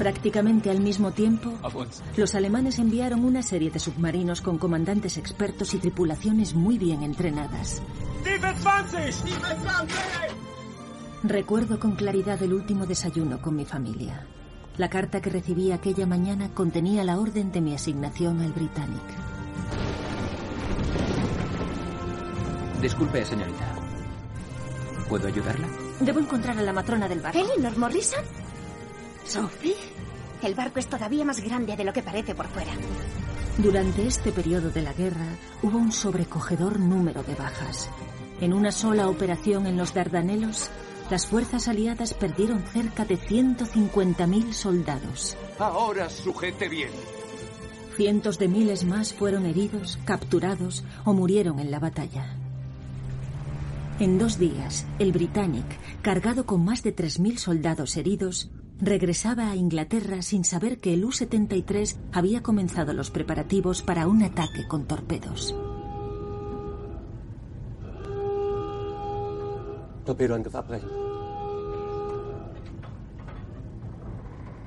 [0.00, 1.52] Prácticamente al mismo tiempo,
[2.16, 7.82] los alemanes enviaron una serie de submarinos con comandantes expertos y tripulaciones muy bien entrenadas.
[11.22, 14.26] Recuerdo con claridad el último desayuno con mi familia.
[14.78, 19.02] La carta que recibí aquella mañana contenía la orden de mi asignación al Britannic.
[22.80, 23.74] Disculpe, señorita.
[25.10, 25.68] ¿Puedo ayudarla?
[26.00, 27.38] Debo encontrar a la matrona del barco.
[27.38, 28.24] ¿Eleanor Morrison?
[29.24, 29.74] ¿Sophie?
[30.42, 32.72] El barco es todavía más grande de lo que parece por fuera.
[33.58, 35.26] Durante este periodo de la guerra
[35.62, 37.90] hubo un sobrecogedor número de bajas.
[38.40, 40.70] En una sola operación en los Dardanelos,
[41.10, 45.36] las fuerzas aliadas perdieron cerca de 150.000 soldados.
[45.58, 46.90] Ahora sujete bien.
[47.96, 52.36] Cientos de miles más fueron heridos, capturados o murieron en la batalla.
[53.98, 55.66] En dos días, el Britannic,
[56.00, 58.48] cargado con más de 3.000 soldados heridos,
[58.80, 64.66] regresaba a Inglaterra sin saber que el U-73 había comenzado los preparativos para un ataque
[64.68, 65.54] con torpedos.
[70.04, 70.88] Torpedoangriff abbrechen.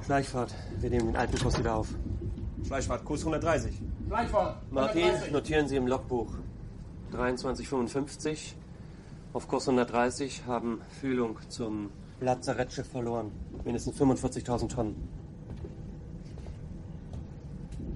[0.05, 0.53] Schleichfahrt.
[0.80, 1.88] Wir nehmen den alten Kurs wieder auf.
[2.66, 3.74] Schleichfahrt, Kurs 130.
[4.07, 4.72] Schleichfahrt.
[4.72, 6.34] Martin, notieren Sie im Logbuch.
[7.11, 8.55] 2355.
[9.34, 11.89] Auf Kurs 130 haben Fühlung zum
[12.20, 13.32] Lazarettschiff verloren.
[13.66, 14.95] Mindestens 45.000 Tonnen.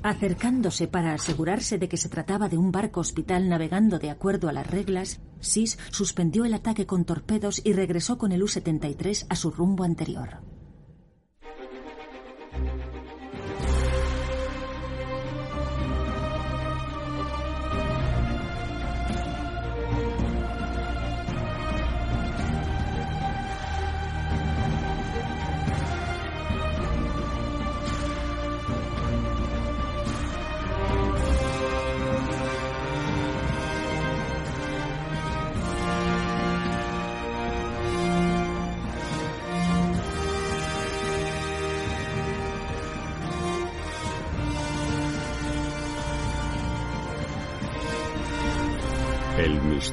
[0.03, 4.53] Acercándose para asegurarse de que se trataba de un barco hospital navegando de acuerdo a
[4.53, 9.51] las reglas, SIS suspendió el ataque con torpedos y regresó con el U-73 a su
[9.51, 10.46] rumbo anterior.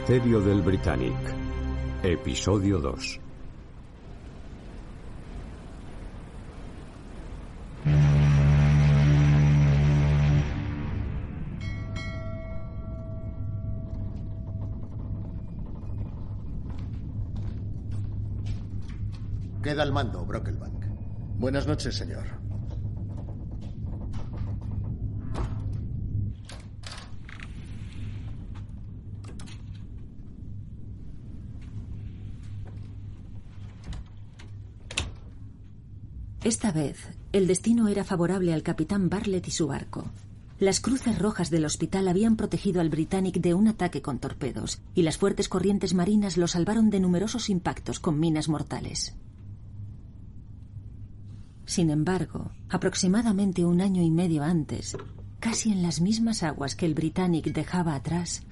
[0.06, 1.14] Misterio del Britannic,
[2.02, 3.20] episodio 2.
[19.62, 20.84] Queda al mando, Brocklebank.
[21.38, 22.53] Buenas noches, señor.
[36.44, 36.98] Esta vez,
[37.32, 40.04] el destino era favorable al capitán Bartlett y su barco.
[40.58, 45.02] Las cruces rojas del hospital habían protegido al Britannic de un ataque con torpedos, y
[45.02, 49.16] las fuertes corrientes marinas lo salvaron de numerosos impactos con minas mortales.
[51.64, 54.98] Sin embargo, aproximadamente un año y medio antes,
[55.40, 58.42] casi en las mismas aguas que el Britannic dejaba atrás,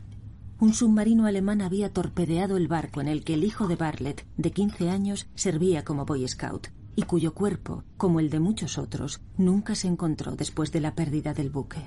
[0.59, 4.51] un submarino alemán había torpedeado el barco en el que el hijo de Bartlett, de
[4.51, 9.75] 15 años, servía como Boy Scout, y cuyo cuerpo, como el de muchos otros, nunca
[9.75, 11.81] se encontró después de la pérdida del buque.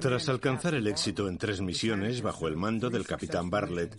[0.00, 3.96] Tras alcanzar el éxito en tres misiones bajo el mando del capitán Bartlett,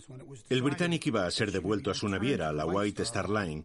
[0.50, 3.64] el Britannic iba a ser devuelto a su naviera, la White Star Line.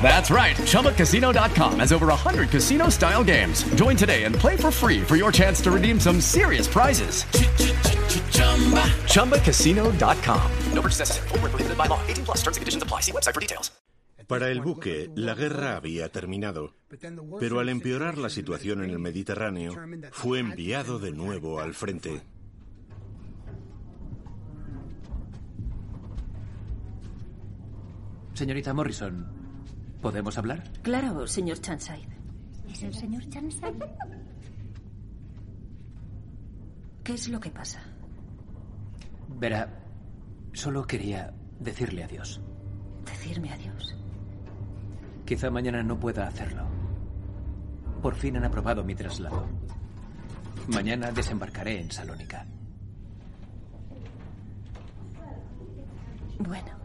[0.00, 0.56] That's right.
[0.56, 3.64] ChumbaCasino.com has over 100 casino style games.
[3.74, 7.24] Join today and play for free for your chance to redeem some serious prizes.
[9.12, 10.52] ChumbaCasino.com.
[10.72, 11.28] No purchase necessary.
[11.28, 12.00] Full prohibited by law.
[12.06, 13.00] 18 plus terms and conditions apply.
[13.00, 13.72] See website for details.
[14.28, 16.74] Para el buque, la guerra había terminado.
[17.40, 19.74] Pero al empeorar la situación en el Mediterráneo,
[20.12, 22.20] fue enviado de nuevo al frente.
[28.38, 29.26] Señorita Morrison,
[30.00, 30.62] ¿podemos hablar?
[30.82, 32.06] Claro, señor Chanside.
[32.70, 33.84] ¿Es el señor Chanside?
[37.02, 37.80] ¿Qué es lo que pasa?
[39.40, 39.82] Verá,
[40.52, 42.40] solo quería decirle adiós.
[43.06, 43.96] ¿Decirme adiós?
[45.26, 46.62] Quizá mañana no pueda hacerlo.
[48.00, 49.48] Por fin han aprobado mi traslado.
[50.68, 52.46] Mañana desembarcaré en Salónica.
[56.38, 56.77] Bueno.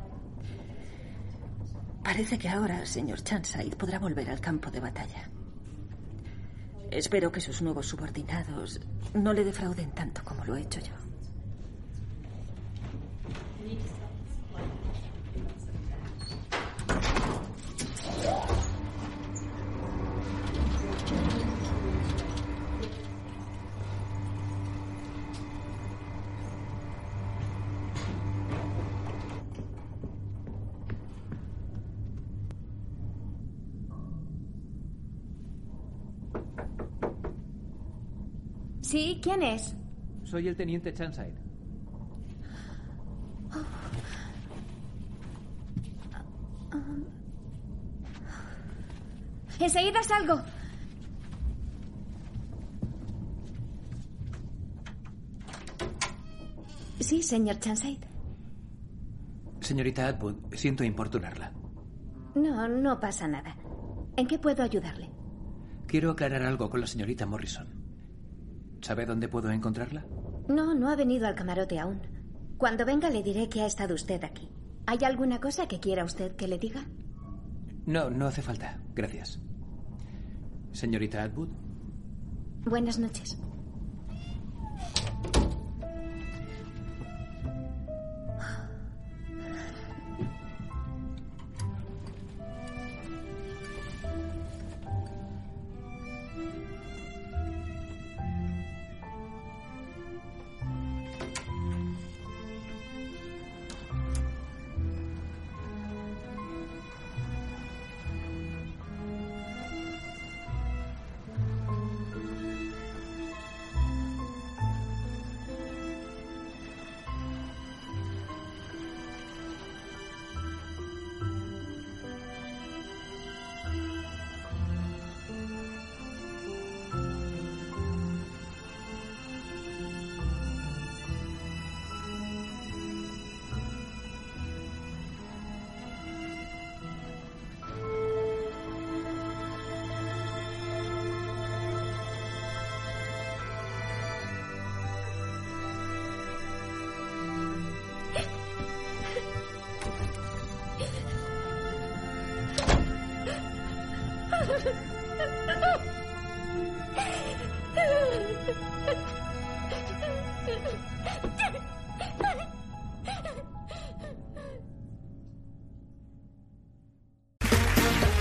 [2.04, 5.30] Parece que ahora, señor Chanside, podrá volver al campo de batalla.
[6.92, 8.82] Espero que sus nuevos subordinados
[9.14, 11.03] no le defrauden tanto como lo he hecho yo.
[38.94, 39.74] Sí, ¿quién es?
[40.24, 41.34] Soy el teniente Chanside.
[49.60, 50.40] Enseguida salgo.
[57.00, 58.08] Sí, señor Chanside.
[59.60, 61.52] Señorita Atwood, siento importunarla.
[62.36, 63.58] No, no pasa nada.
[64.18, 65.10] ¿En qué puedo ayudarle?
[65.88, 67.73] Quiero aclarar algo con la señorita Morrison.
[68.84, 70.06] ¿Sabe dónde puedo encontrarla?
[70.50, 72.02] No, no ha venido al camarote aún.
[72.58, 74.50] Cuando venga le diré que ha estado usted aquí.
[74.86, 76.84] ¿Hay alguna cosa que quiera usted que le diga?
[77.86, 78.82] No, no hace falta.
[78.94, 79.40] Gracias.
[80.74, 81.48] Señorita Atwood.
[82.66, 83.38] Buenas noches.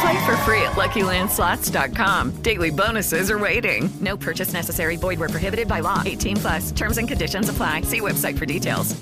[0.00, 2.42] Play for free at LuckyLandSlots.com.
[2.42, 3.90] Daily bonuses are waiting.
[4.00, 4.96] No purchase necessary.
[4.96, 6.02] Void where prohibited by law.
[6.04, 6.72] 18 plus.
[6.72, 7.82] Terms and conditions apply.
[7.82, 8.96] See website for details.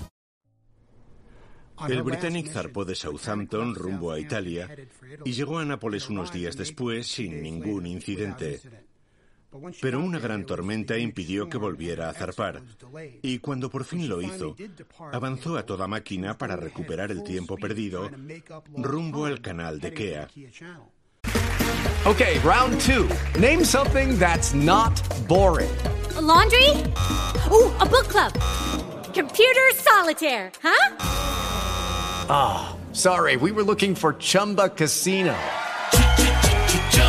[1.88, 4.68] El Britannic zarpó de Southampton rumbo a Italia
[5.24, 8.60] y llegó a Nápoles unos días después sin ningún incidente.
[9.80, 12.62] Pero una gran tormenta impidió que volviera a zarpar,
[13.22, 14.54] y cuando por fin lo hizo,
[15.12, 18.10] avanzó a toda máquina para recuperar el tiempo perdido
[18.76, 20.28] rumbo al canal de Kea.
[22.04, 23.08] Okay, round two.
[23.38, 25.70] Name something that's not boring.
[26.16, 26.70] A laundry?
[27.50, 28.32] Ooh, a book club.
[29.12, 30.96] Computer solitaire, huh?
[32.30, 35.34] Ah, sorry, we were looking for Chumba Casino.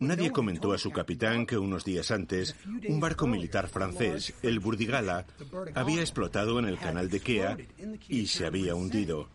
[0.00, 2.56] Nadie comentó a su capitán que unos días antes,
[2.88, 5.26] un barco militar francés, el Burdigala,
[5.74, 7.58] había explotado en el canal de Kea
[8.08, 9.28] y se había hundido.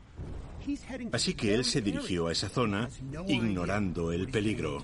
[1.12, 2.90] Así que él se dirigió a esa zona,
[3.28, 4.84] ignorando el peligro.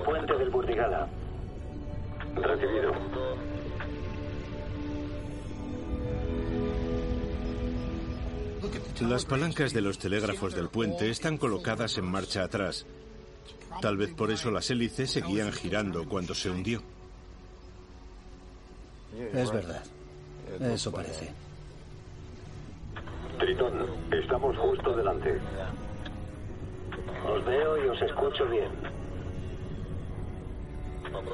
[0.00, 1.08] Al puente del Burdigala.
[2.34, 2.92] Recibido.
[9.00, 12.86] Las palancas de los telégrafos del puente están colocadas en marcha atrás.
[13.80, 16.82] Tal vez por eso las hélices seguían girando cuando se hundió.
[19.32, 19.82] Es verdad.
[20.60, 21.32] Eso parece.
[23.38, 25.38] Tritón, estamos justo delante.
[27.26, 28.99] Os veo y os escucho bien.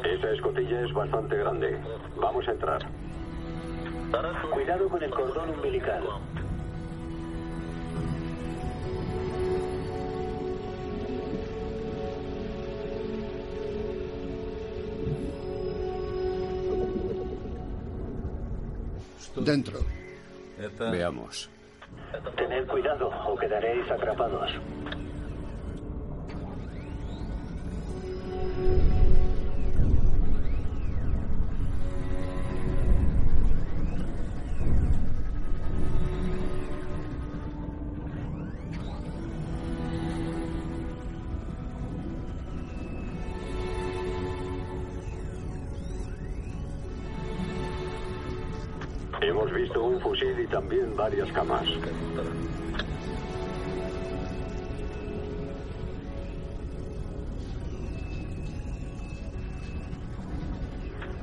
[0.05, 1.77] Esa escotilla es bastante grande.
[2.17, 2.87] Vamos a entrar.
[4.53, 6.03] Cuidado con el cordón umbilical.
[19.37, 19.79] Dentro.
[20.91, 21.51] Veamos.
[22.37, 24.51] Tened cuidado o quedaréis atrapados.
[50.97, 51.67] Varias camas.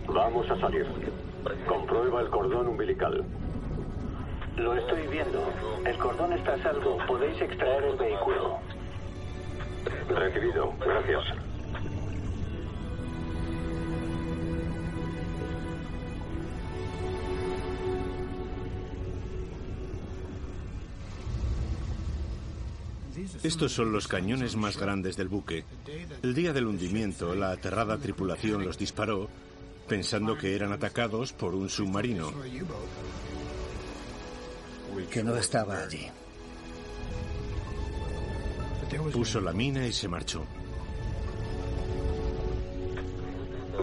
[0.07, 0.85] Vamos a salir.
[1.67, 3.25] Comprueba el cordón umbilical.
[4.57, 5.43] Lo estoy viendo.
[5.85, 6.97] El cordón está a salvo.
[7.07, 8.59] Podéis extraer el vehículo.
[10.09, 10.73] Recibido.
[10.79, 11.42] Gracias.
[23.43, 25.65] Estos son los cañones más grandes del buque.
[26.21, 29.29] El día del hundimiento, la aterrada tripulación los disparó
[29.87, 32.31] pensando que eran atacados por un submarino.
[35.11, 36.07] Que no estaba allí.
[39.11, 40.45] Puso la mina y se marchó.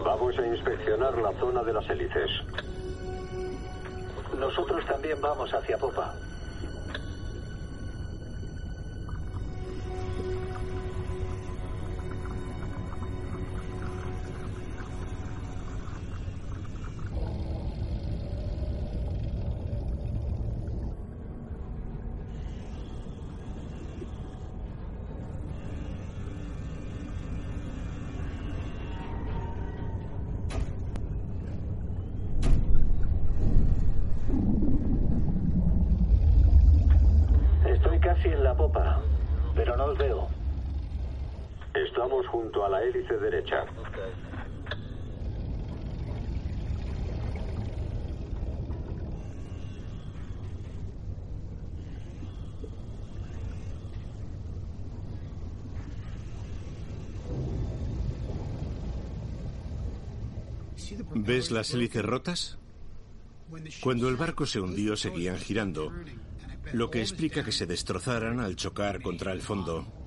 [0.03, 2.31] Vamos a inspeccionar la zona de las hélices.
[4.39, 6.15] Nosotros también vamos hacia popa.
[42.71, 43.65] La hélice derecha.
[61.13, 62.57] ¿Ves las hélices rotas?
[63.81, 65.91] Cuando el barco se hundió seguían girando,
[66.71, 70.00] lo que explica que se destrozaran al chocar contra el fondo.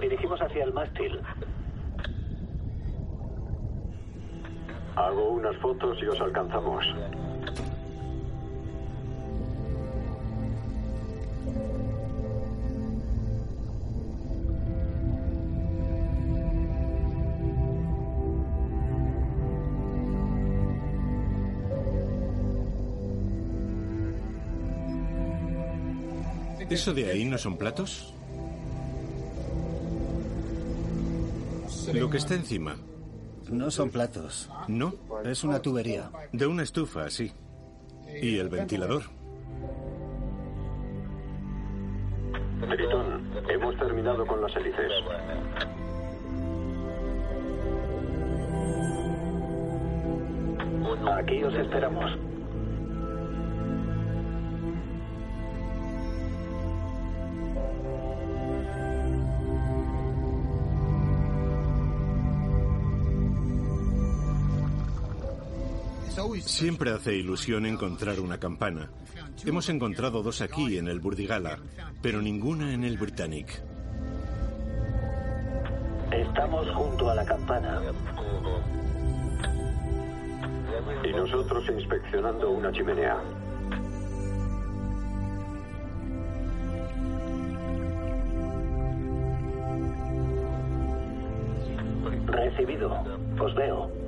[0.00, 1.20] Nos dirigimos hacia el mástil.
[4.96, 6.86] Hago unas fotos y os alcanzamos.
[26.70, 28.14] ¿Eso de ahí no son platos?
[31.94, 32.76] Lo que está encima.
[33.50, 34.50] No son platos.
[34.68, 34.94] ¿No?
[35.24, 36.10] Es una tubería.
[36.32, 37.32] De una estufa, sí.
[38.20, 39.02] ¿Y el ventilador?
[42.68, 44.92] Tritón, hemos terminado con las hélices.
[51.16, 52.29] Aquí os esperamos.
[66.50, 68.90] Siempre hace ilusión encontrar una campana.
[69.46, 71.60] Hemos encontrado dos aquí en el Burdigala,
[72.02, 73.62] pero ninguna en el Britannic.
[76.10, 77.80] Estamos junto a la campana.
[81.04, 83.16] Y nosotros inspeccionando una chimenea.
[92.26, 93.04] Recibido.
[93.38, 93.99] Os veo.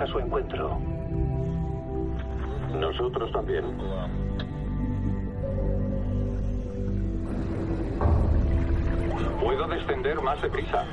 [0.00, 0.78] A su encuentro.
[2.78, 3.64] Nosotros también.
[9.40, 10.84] Puedo descender más deprisa.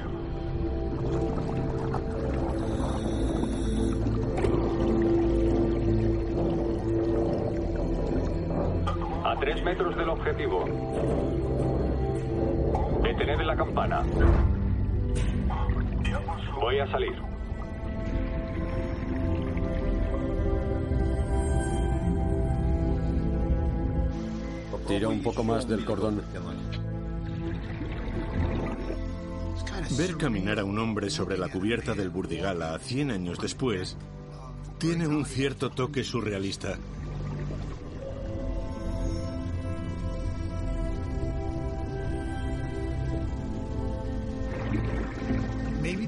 [9.26, 10.66] A tres metros del objetivo.
[13.02, 14.04] Detened la campana.
[16.62, 17.31] Voy a salir.
[24.92, 26.22] Tira un poco más del cordón.
[29.98, 33.96] Ver caminar a un hombre sobre la cubierta del Burdigala 100 años después
[34.80, 36.78] tiene un cierto toque surrealista.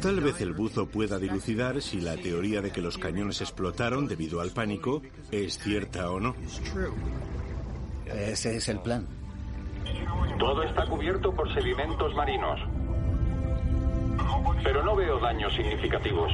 [0.04, 4.42] Tal vez el buzo pueda dilucidar si la teoría de que los cañones explotaron debido
[4.42, 5.02] al pánico
[5.32, 6.36] es cierta o no.
[8.14, 9.08] Ese es el plan.
[10.40, 12.60] Todo está cubierto por sedimentos marinos.
[14.64, 16.32] Pero no veo daños significativos.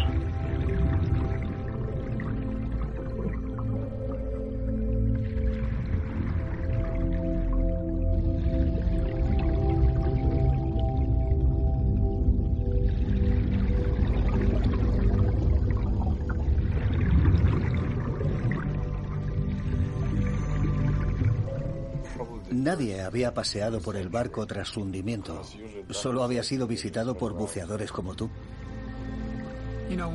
[22.70, 25.42] Nadie había paseado por el barco tras su hundimiento.
[25.90, 28.30] Solo había sido visitado por buceadores como tú.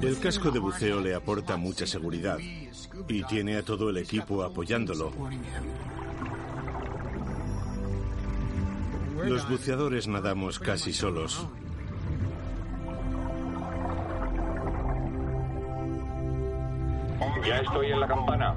[0.01, 2.39] El casco de buceo le aporta mucha seguridad
[3.09, 5.10] y tiene a todo el equipo apoyándolo.
[9.24, 11.48] Los buceadores nadamos casi solos.
[17.44, 18.55] Ya estoy en la campana.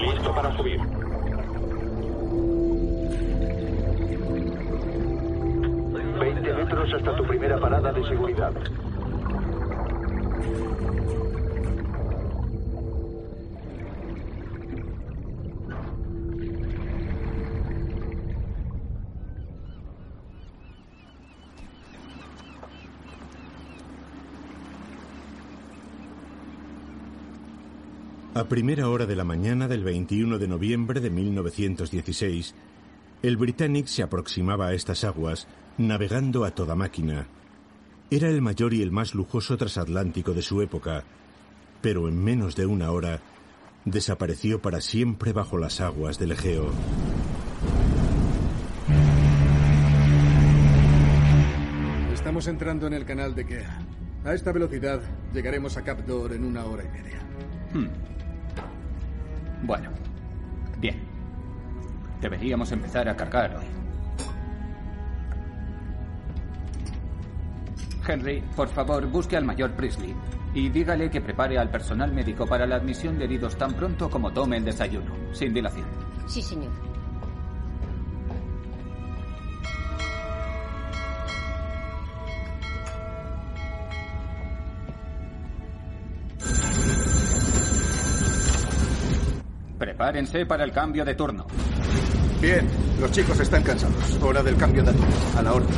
[0.00, 0.97] Listo para subir.
[6.70, 8.52] Hasta tu primera parada de seguridad.
[28.34, 32.54] A primera hora de la mañana del 21 de noviembre de 1916,
[33.22, 37.26] el Britannic se aproximaba a estas aguas, navegando a toda máquina.
[38.10, 41.04] Era el mayor y el más lujoso transatlántico de su época,
[41.80, 43.20] pero en menos de una hora
[43.84, 46.70] desapareció para siempre bajo las aguas del Egeo.
[52.12, 53.78] Estamos entrando en el canal de Kea.
[54.24, 55.00] A esta velocidad
[55.32, 57.20] llegaremos a Cap d'Or en una hora y media.
[57.72, 57.88] Hmm.
[59.66, 59.90] Bueno,
[60.78, 61.07] bien.
[62.20, 63.66] Deberíamos empezar a cargar hoy.
[68.06, 70.14] Henry, por favor, busque al mayor Priestley
[70.54, 74.32] y dígale que prepare al personal médico para la admisión de heridos tan pronto como
[74.32, 75.86] tome el desayuno, sin dilación.
[76.26, 76.72] Sí, señor.
[89.78, 91.46] Prepárense para el cambio de turno.
[92.40, 92.68] Bien,
[93.00, 94.16] los chicos están cansados.
[94.22, 95.08] Hora del cambio de turno.
[95.36, 95.74] A la orden.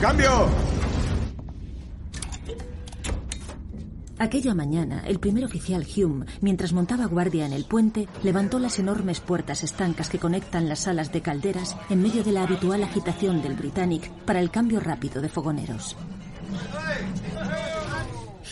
[0.00, 0.48] ¡Cambio!
[4.20, 9.20] Aquella mañana, el primer oficial Hume, mientras montaba guardia en el puente, levantó las enormes
[9.20, 13.54] puertas estancas que conectan las salas de calderas en medio de la habitual agitación del
[13.54, 15.96] Britannic para el cambio rápido de fogoneros.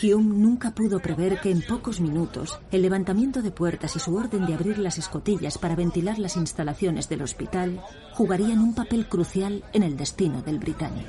[0.01, 4.45] Hume nunca pudo prever que en pocos minutos el levantamiento de puertas y su orden
[4.45, 7.81] de abrir las escotillas para ventilar las instalaciones del hospital
[8.13, 11.07] jugarían un papel crucial en el destino del Britannic.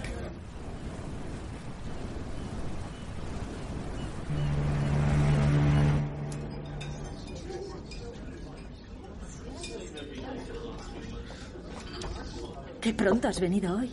[12.80, 13.92] Qué pronto has venido hoy.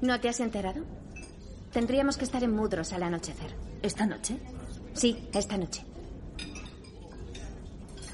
[0.00, 0.84] ¿No te has enterado?
[1.72, 3.54] Tendríamos que estar en Mudros al anochecer.
[3.82, 4.38] ¿Esta noche?
[4.94, 5.84] Sí, esta noche.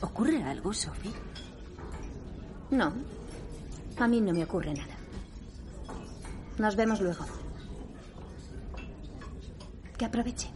[0.01, 1.13] ¿Ocurre algo, Sophie?
[2.71, 2.93] No.
[3.99, 4.95] A mí no me ocurre nada.
[6.59, 7.25] Nos vemos luego.
[9.97, 10.51] Que aproveche.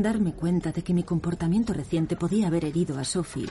[0.00, 3.50] Darme cuenta de que mi comportamiento reciente podía haber herido a Sophie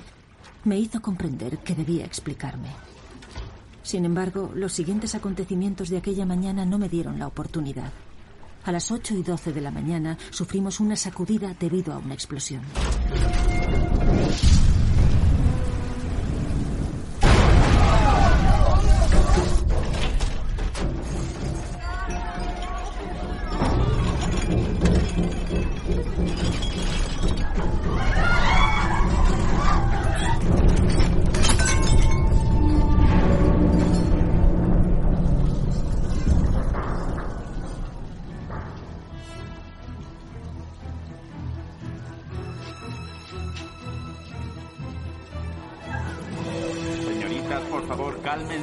[0.64, 2.70] me hizo comprender que debía explicarme.
[3.84, 7.92] Sin embargo, los siguientes acontecimientos de aquella mañana no me dieron la oportunidad.
[8.66, 12.64] A las 8 y 12 de la mañana sufrimos una sacudida debido a una explosión.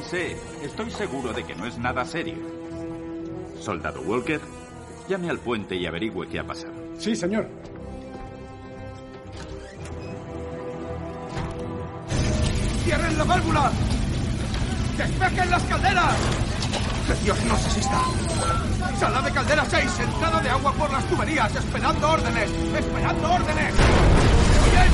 [0.07, 0.37] Cálmense.
[0.63, 2.35] Estoy seguro de que no es nada serio.
[3.59, 4.39] Soldado Walker,
[5.07, 6.73] llame al puente y averigüe qué ha pasado.
[6.97, 7.47] Sí, señor.
[12.83, 13.71] ¡Cierren la válvula!
[14.97, 16.15] ¡Despejen las calderas!
[17.07, 18.01] ¡Que Dios nos asista!
[18.99, 19.99] ¡Sala de caldera 6!
[19.99, 21.55] ¡Entrada de agua por las tuberías!
[21.55, 22.49] ¡Esperando órdenes!
[22.49, 23.73] ¡Esperando órdenes!
[23.73, 24.91] ¿Me oyen?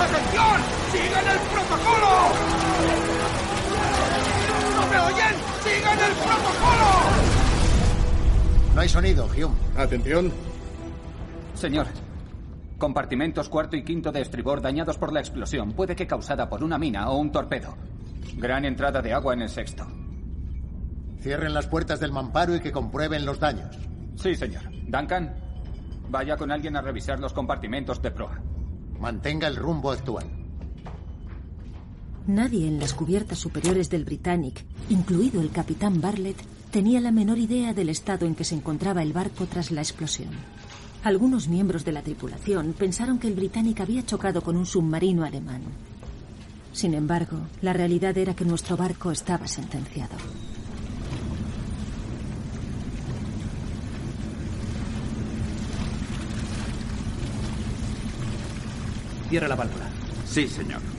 [0.00, 0.77] ¡Atención!
[0.98, 2.08] ¡Sigan el protocolo!
[4.90, 5.34] ¿Me oyen?
[5.62, 6.88] ¡Sigan el protocolo!
[8.74, 9.54] No hay sonido, Hume.
[9.76, 10.32] Atención.
[11.54, 11.86] Señor,
[12.78, 16.78] compartimentos cuarto y quinto de estribor dañados por la explosión, puede que causada por una
[16.78, 17.76] mina o un torpedo.
[18.36, 19.86] Gran entrada de agua en el sexto.
[21.20, 23.76] Cierren las puertas del mamparo y que comprueben los daños.
[24.16, 24.62] Sí, señor.
[24.86, 25.34] Duncan,
[26.08, 28.40] vaya con alguien a revisar los compartimentos de proa.
[28.98, 30.37] Mantenga el rumbo actual.
[32.28, 36.36] Nadie en las cubiertas superiores del Britannic, incluido el capitán Bartlett,
[36.70, 40.28] tenía la menor idea del estado en que se encontraba el barco tras la explosión.
[41.02, 45.62] Algunos miembros de la tripulación pensaron que el Britannic había chocado con un submarino alemán.
[46.74, 50.14] Sin embargo, la realidad era que nuestro barco estaba sentenciado.
[59.30, 59.88] Cierra la válvula.
[60.26, 60.97] Sí, señor.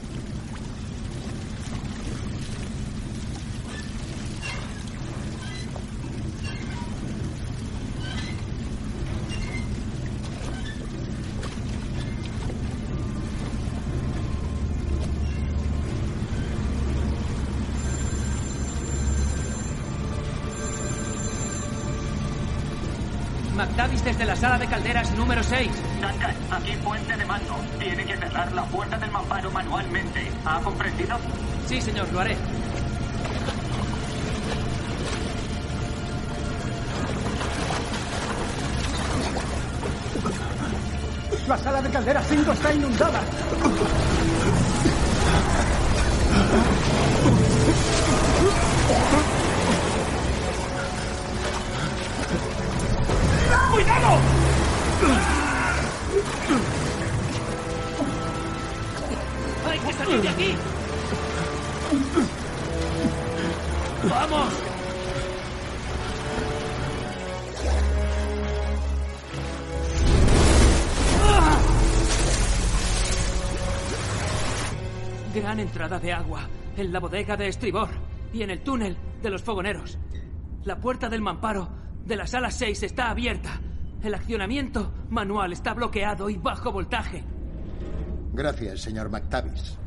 [24.39, 25.69] Sala de calderas número 6.
[26.01, 27.55] Duncan, aquí puente de mando.
[27.77, 30.31] Tiene que cerrar la puerta del mamparo manualmente.
[30.45, 31.17] ¿Ha comprendido?
[31.67, 32.37] Sí, señor, lo haré.
[41.47, 43.21] La sala de calderas 5 está inundada.
[75.79, 76.41] Entrada de agua
[76.75, 77.87] en la bodega de estribor
[78.33, 79.97] y en el túnel de los fogoneros.
[80.65, 81.69] La puerta del mamparo
[82.05, 83.61] de la sala 6 está abierta.
[84.03, 87.23] El accionamiento manual está bloqueado y bajo voltaje.
[88.33, 89.77] Gracias, señor McTavish.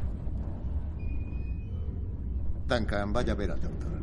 [2.67, 4.03] Duncan, vaya a ver al doctor.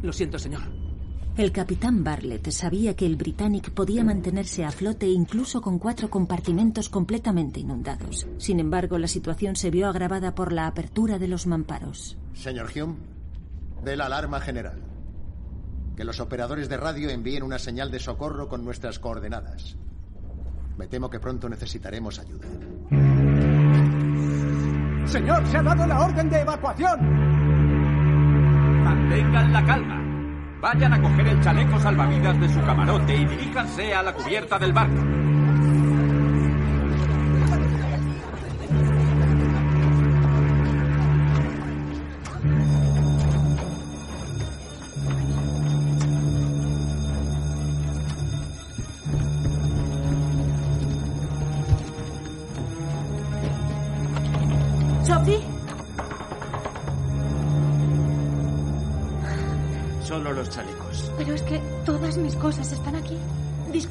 [0.00, 0.79] Lo siento, señor.
[1.40, 6.90] El capitán Bartlett sabía que el Britannic podía mantenerse a flote incluso con cuatro compartimentos
[6.90, 8.26] completamente inundados.
[8.36, 12.18] Sin embargo, la situación se vio agravada por la apertura de los mamparos.
[12.34, 12.96] Señor Hume,
[13.82, 14.82] dé la alarma general.
[15.96, 19.78] Que los operadores de radio envíen una señal de socorro con nuestras coordenadas.
[20.76, 22.48] Me temo que pronto necesitaremos ayuda.
[25.06, 27.00] Señor, se ha dado la orden de evacuación.
[28.84, 29.99] Mantengan la calma.
[30.60, 34.74] Vayan a coger el chaleco salvavidas de su camarote y diríjanse a la cubierta del
[34.74, 35.29] barco.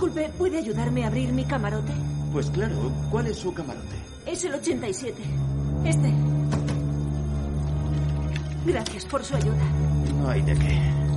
[0.10, 1.94] Disculpe, ¿puede ayudarme a abrir mi camarote?
[2.34, 2.76] Pues claro,
[3.12, 3.96] ¿cuál es su camarote?
[4.26, 5.16] Es el 87.
[5.86, 6.12] Este.
[8.66, 9.64] Gracias por su ayuda.
[10.20, 11.09] No hay de qué.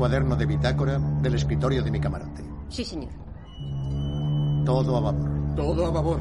[0.00, 2.42] Cuaderno de bitácora del escritorio de mi camarote.
[2.70, 3.10] Sí, señor.
[4.64, 5.54] Todo a babor.
[5.54, 6.20] Todo a babor.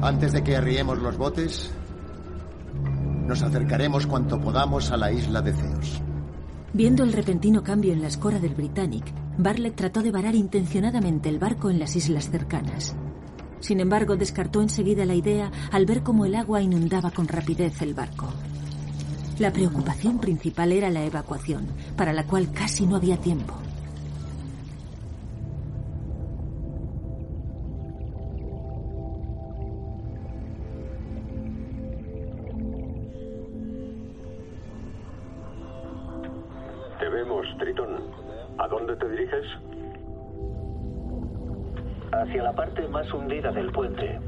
[0.00, 1.70] Antes de que arriemos los botes,
[3.26, 6.00] nos acercaremos cuanto podamos a la isla de Ceos.
[6.72, 9.04] Viendo el repentino cambio en la escora del Britannic,
[9.36, 12.96] Bartlett trató de varar intencionadamente el barco en las islas cercanas.
[13.60, 17.94] Sin embargo, descartó enseguida la idea al ver cómo el agua inundaba con rapidez el
[17.94, 18.32] barco.
[19.38, 21.66] La preocupación principal era la evacuación,
[21.96, 23.54] para la cual casi no había tiempo.
[36.98, 37.96] Te vemos, Tritón.
[38.58, 39.46] ¿A dónde te diriges?
[42.20, 44.20] Hacia la parte más hundida del puente.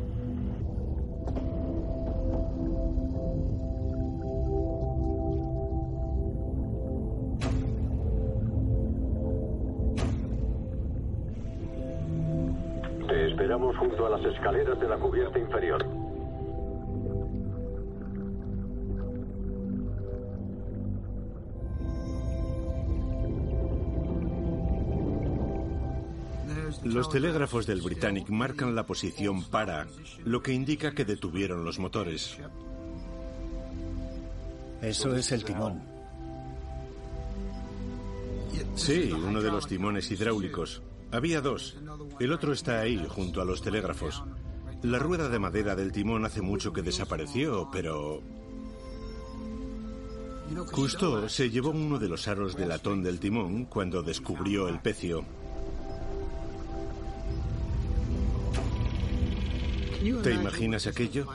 [13.06, 16.01] Te esperamos junto a las escaleras de la cubierta inferior.
[26.92, 29.86] Los telégrafos del Britannic marcan la posición para,
[30.24, 32.36] lo que indica que detuvieron los motores.
[34.82, 35.82] Eso es el timón.
[38.74, 40.82] Sí, uno de los timones hidráulicos.
[41.10, 41.76] Había dos.
[42.20, 44.22] El otro está ahí, junto a los telégrafos.
[44.82, 48.20] La rueda de madera del timón hace mucho que desapareció, pero...
[50.70, 55.24] Cousteau se llevó uno de los aros de latón del timón cuando descubrió el pecio.
[60.02, 61.28] ¿Te imaginas aquello?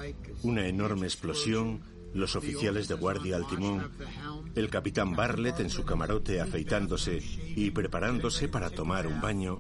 [0.44, 1.82] Una enorme explosión,
[2.14, 3.90] los oficiales de guardia al timón,
[4.56, 7.22] el capitán Bartlett en su camarote afeitándose
[7.56, 9.60] y preparándose para tomar un baño.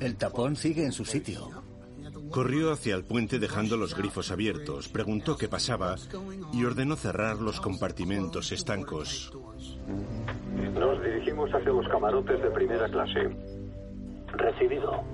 [0.00, 1.63] El tapón sigue en su sitio.
[2.34, 5.94] Corrió hacia el puente dejando los grifos abiertos, preguntó qué pasaba
[6.52, 9.32] y ordenó cerrar los compartimentos estancos.
[10.74, 13.30] Nos dirigimos hacia los camarotes de primera clase.
[14.32, 15.04] Recibido.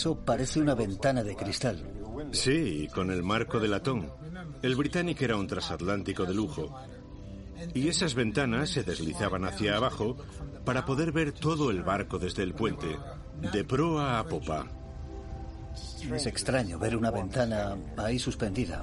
[0.00, 1.84] Eso parece una ventana de cristal.
[2.32, 4.10] Sí, con el marco de latón.
[4.62, 6.74] El Britannic era un transatlántico de lujo.
[7.74, 10.16] Y esas ventanas se deslizaban hacia abajo
[10.64, 12.96] para poder ver todo el barco desde el puente,
[13.52, 14.68] de proa a popa.
[16.10, 18.82] Es extraño ver una ventana ahí suspendida.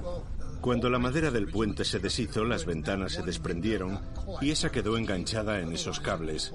[0.60, 3.98] Cuando la madera del puente se deshizo, las ventanas se desprendieron
[4.40, 6.52] y esa quedó enganchada en esos cables.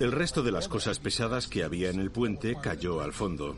[0.00, 3.54] El resto de las cosas pesadas que había en el puente cayó al fondo.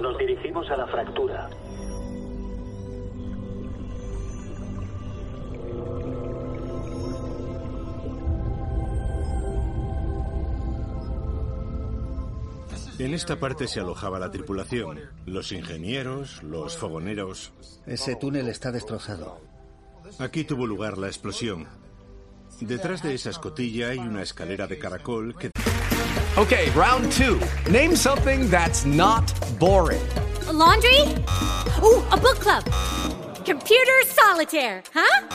[0.00, 1.48] Nos dirigimos a la fractura.
[13.00, 17.52] En esta parte se alojaba la tripulación, los ingenieros, los fogoneros.
[17.86, 19.40] Ese túnel está destrozado.
[20.18, 21.66] Aquí tuvo lugar la explosión.
[22.60, 25.50] Detrás de esa escotilla hay una escalera de caracol que...
[26.36, 27.40] Okay, round two.
[27.70, 30.02] Name something that's not boring.
[30.46, 31.00] A laundry?
[31.82, 32.64] Ooh, a book club.
[33.44, 35.26] Computer solitaire, huh?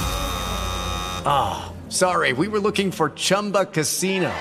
[1.25, 4.31] Ah, sorry, we were looking for Chumba Casino.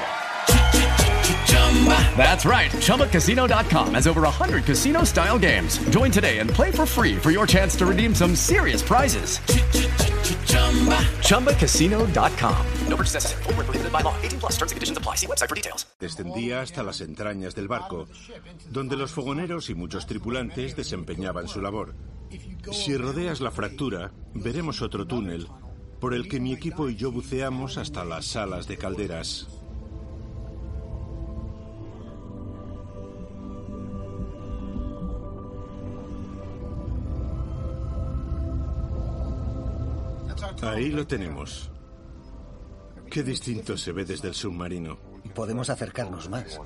[2.16, 2.70] That's right.
[2.70, 5.78] ChumbaCasino.com has over 100 casino style games.
[5.90, 9.40] Join today and play for free for your chance to redeem some serious prizes.
[11.22, 12.66] ChumbaCasino.com.
[12.88, 13.42] No purchase necessary.
[13.44, 14.14] Where prohibited by law.
[14.22, 15.16] 18 plus terms and conditions apply.
[15.16, 15.86] See website for details.
[16.00, 18.06] Descendía hasta las entrañas del barco,
[18.70, 21.94] donde los fogoneros y muchos tripulantes desempeñaban su labor.
[22.72, 25.48] Si rodeas la fractura, veremos otro túnel,
[26.00, 29.48] por el que mi equipo y yo buceamos hasta las salas de calderas.
[40.64, 41.70] Ahí lo tenemos.
[43.10, 44.98] Qué distinto se ve desde el submarino.
[45.34, 46.60] Podemos acercarnos más.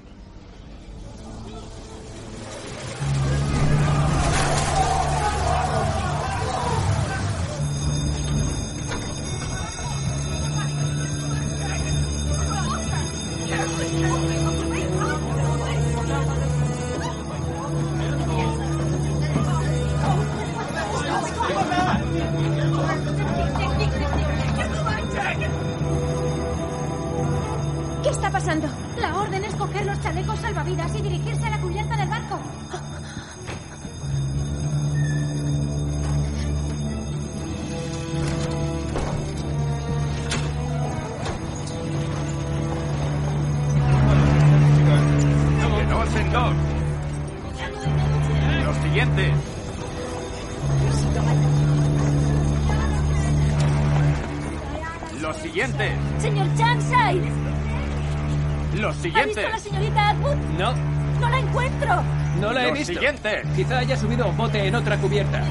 [64.38, 65.42] bote en otra cubierta.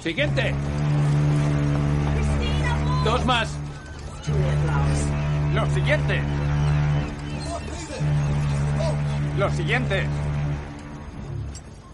[0.00, 0.54] Siguiente.
[3.04, 3.58] Dos más.
[5.52, 6.22] Lo siguiente.
[9.36, 10.06] Lo siguiente.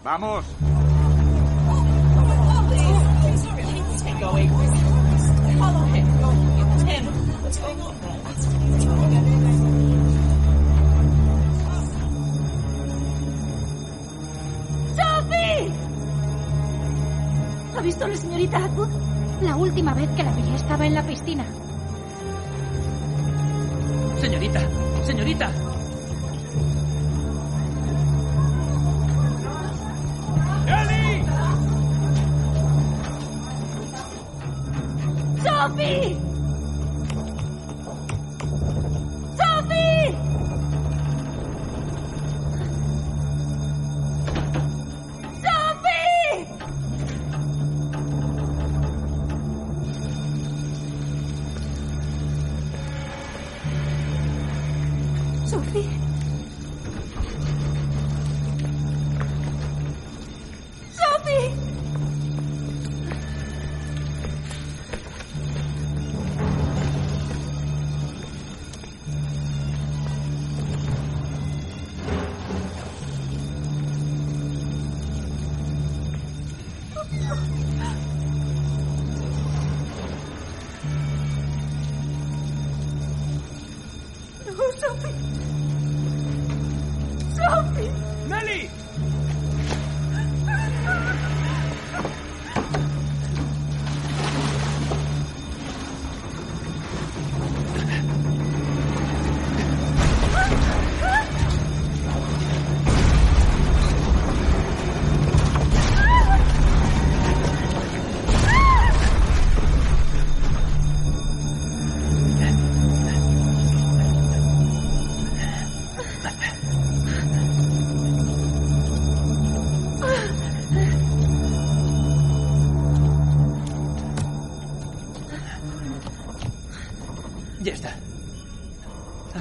[0.03, 0.45] Vamos.
[18.51, 21.45] La última vez que la vi estaba en la piscina.
[24.19, 24.61] Señorita,
[25.05, 25.51] señorita,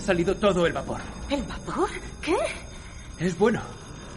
[0.09, 1.02] salido todo el vapor.
[1.28, 1.90] ¿El vapor?
[2.22, 2.35] ¿Qué?
[3.18, 3.60] Es bueno.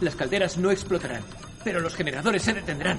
[0.00, 1.22] Las calderas no explotarán,
[1.64, 2.98] pero los generadores se detendrán.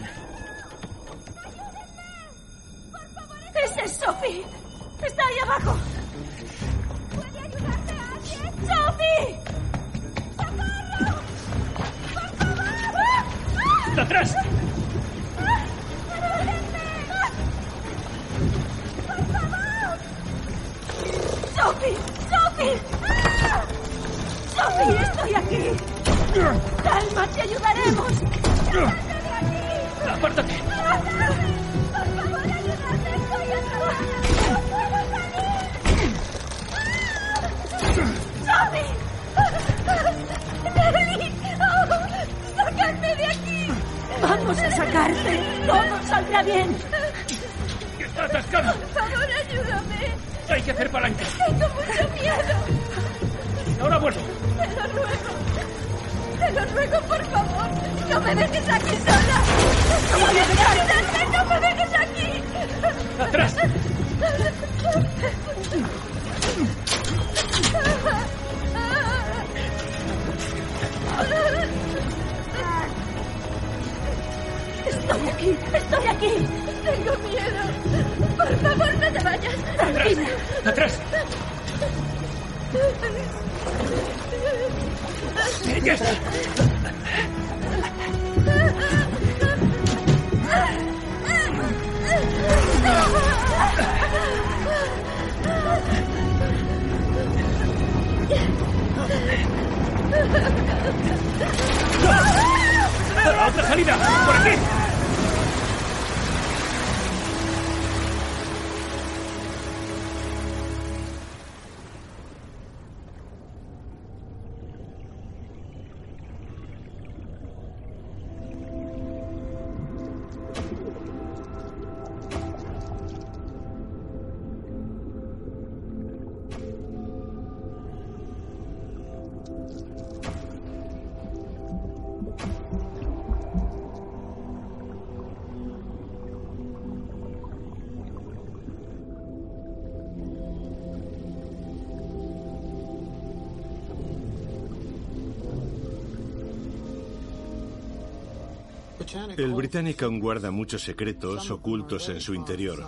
[149.37, 152.83] El Britannic aún guarda muchos secretos ocultos en su interior,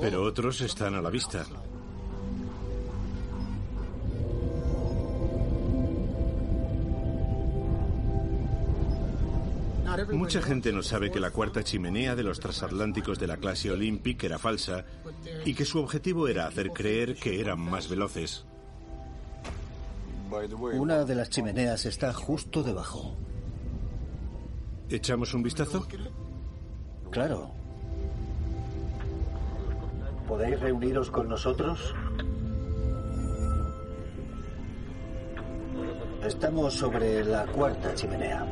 [0.00, 1.46] pero otros están a la vista.
[10.12, 14.22] Mucha gente no sabe que la cuarta chimenea de los transatlánticos de la clase Olympic
[14.24, 14.84] era falsa
[15.44, 18.44] y que su objetivo era hacer creer que eran más veloces.
[20.74, 23.16] Una de las chimeneas está justo debajo.
[24.90, 25.86] ¿Echamos un vistazo?
[27.10, 27.52] Claro.
[30.26, 31.94] ¿Podéis reuniros con nosotros?
[36.26, 38.44] Estamos sobre la cuarta chimenea.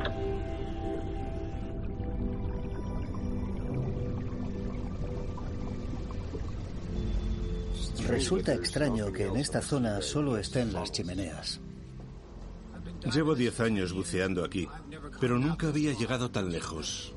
[8.07, 11.59] Resulta extraño que en esta zona solo estén las chimeneas.
[13.05, 14.67] Llevo diez años buceando aquí,
[15.19, 17.13] pero nunca había llegado tan lejos.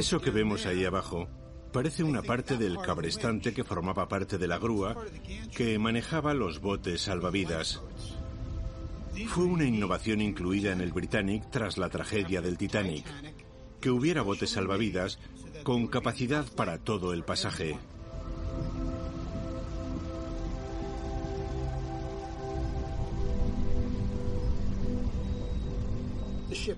[0.00, 1.28] Eso que vemos ahí abajo
[1.74, 4.96] parece una parte del cabrestante que formaba parte de la grúa
[5.54, 7.82] que manejaba los botes salvavidas.
[9.28, 13.04] Fue una innovación incluida en el Britannic tras la tragedia del Titanic,
[13.78, 15.18] que hubiera botes salvavidas
[15.64, 17.78] con capacidad para todo el pasaje.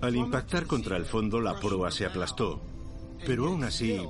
[0.01, 2.72] Al impactar contra el fondo, la proa se aplastó,
[3.25, 4.01] pero aún así,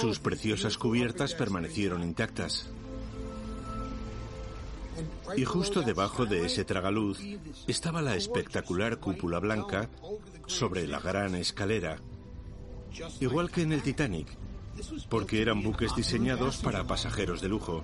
[0.00, 2.70] sus preciosas cubiertas permanecieron intactas.
[5.36, 7.20] Y justo debajo de ese tragaluz
[7.66, 9.88] estaba la espectacular cúpula blanca
[10.46, 11.98] sobre la gran escalera,
[13.20, 14.28] igual que en el Titanic,
[15.08, 17.82] porque eran buques diseñados para pasajeros de lujo.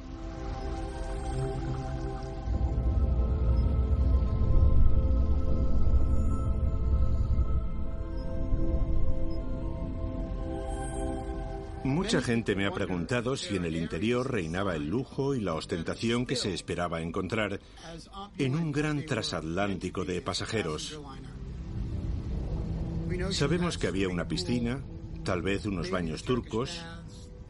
[11.91, 16.25] Mucha gente me ha preguntado si en el interior reinaba el lujo y la ostentación
[16.25, 17.59] que se esperaba encontrar
[18.39, 21.01] en un gran transatlántico de pasajeros.
[23.31, 24.81] Sabemos que había una piscina,
[25.25, 26.81] tal vez unos baños turcos,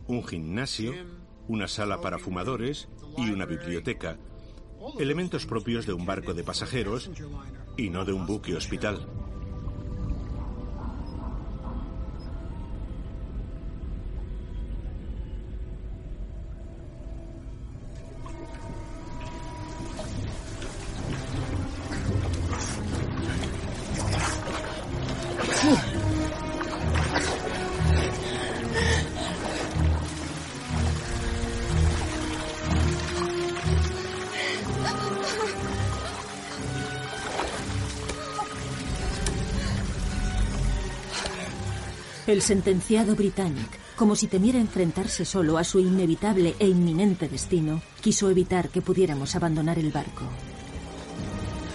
[0.07, 0.95] un gimnasio,
[1.47, 2.89] una sala para fumadores
[3.19, 4.17] y una biblioteca,
[4.99, 7.11] elementos propios de un barco de pasajeros
[7.77, 9.07] y no de un buque hospital.
[42.51, 48.71] Sentenciado Britannic, como si temiera enfrentarse solo a su inevitable e inminente destino, quiso evitar
[48.71, 50.25] que pudiéramos abandonar el barco.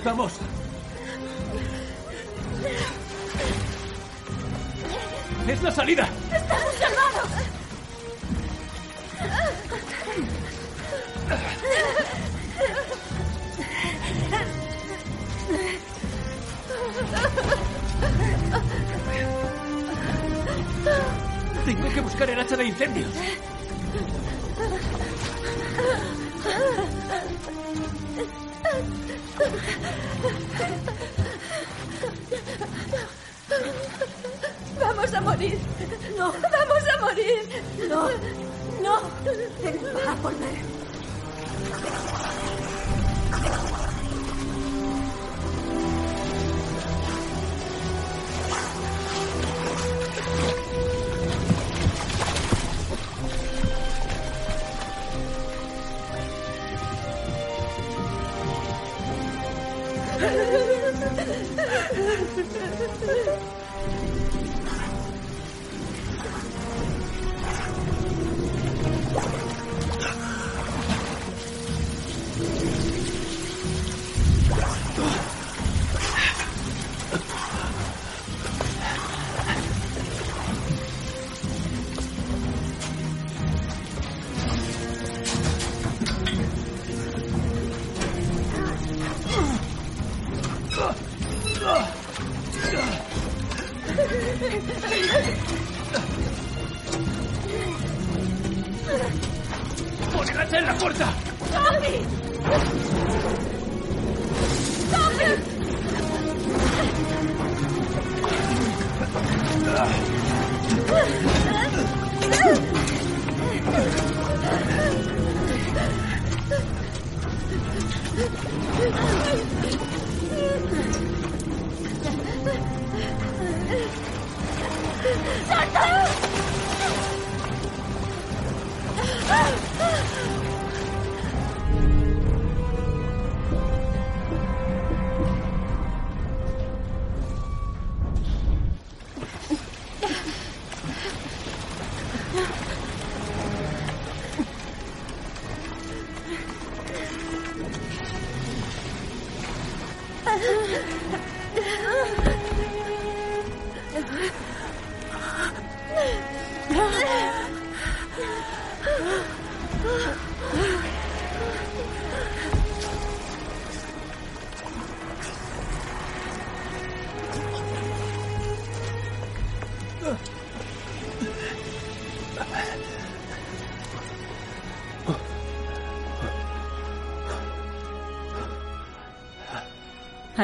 [0.04, 0.34] ¡Vamos!
[5.48, 6.10] ¡Es la salida!
[6.34, 6.78] ¡Estamos
[22.56, 23.12] de incendios.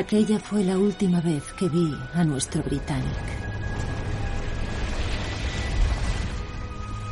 [0.02, 3.24] Aquella fue la última vez que vi a nuestro Britannic.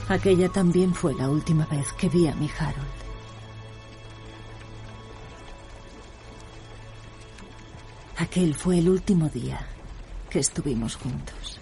[0.08, 2.88] Aquella también fue la última vez que vi a mi Harold.
[8.18, 9.60] Aquel fue el último día
[10.28, 11.62] que estuvimos juntos.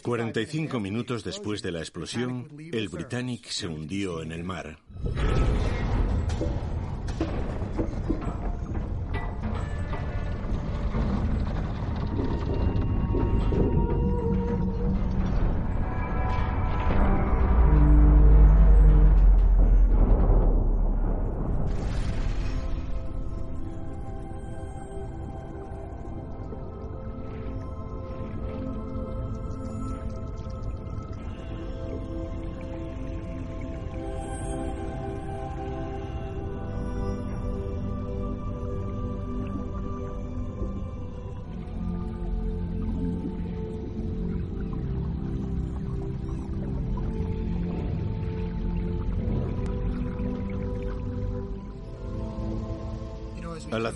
[0.00, 4.78] 45 minutos después de la explosión, el Britannic se hundió en el mar.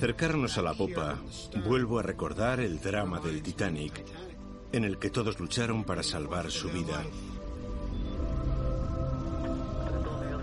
[0.02, 1.14] Acercarnos a la popa,
[1.64, 4.04] vuelvo a recordar el drama del Titanic,
[4.72, 7.04] en el que todos lucharon para salvar su vida.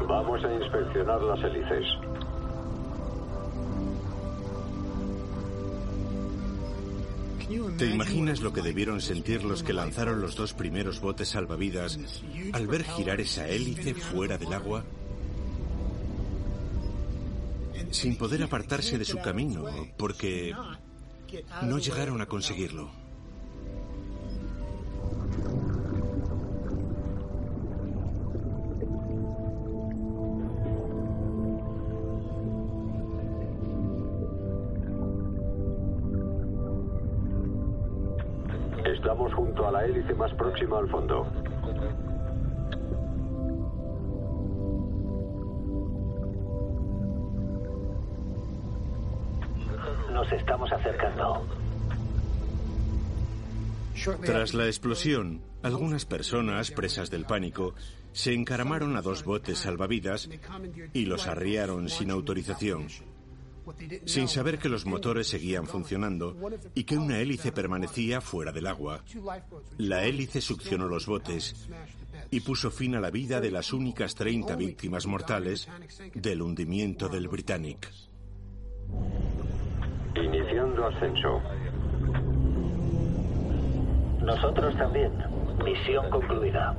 [0.07, 1.86] Vamos a inspeccionar las hélices.
[7.77, 11.99] ¿Te imaginas lo que debieron sentir los que lanzaron los dos primeros botes salvavidas
[12.53, 14.86] al ver girar esa hélice fuera del agua?
[17.91, 19.66] Sin poder apartarse de su camino,
[19.98, 20.53] porque
[21.64, 22.90] no llegaron a conseguirlo.
[38.86, 41.28] Estamos junto a la hélice más próxima al fondo.
[50.32, 51.46] Estamos acercando.
[54.24, 57.74] Tras la explosión, algunas personas, presas del pánico,
[58.14, 60.30] se encaramaron a dos botes salvavidas
[60.94, 62.88] y los arriaron sin autorización,
[64.06, 66.38] sin saber que los motores seguían funcionando
[66.76, 69.04] y que una hélice permanecía fuera del agua.
[69.78, 71.68] La hélice succionó los botes
[72.32, 75.68] y puso fin a la vida de las únicas 30 víctimas mortales
[76.14, 77.92] del hundimiento del Britannic.
[80.15, 81.41] Iniciando ascenso.
[84.22, 85.11] Nosotros también.
[85.64, 86.76] Misión concluida.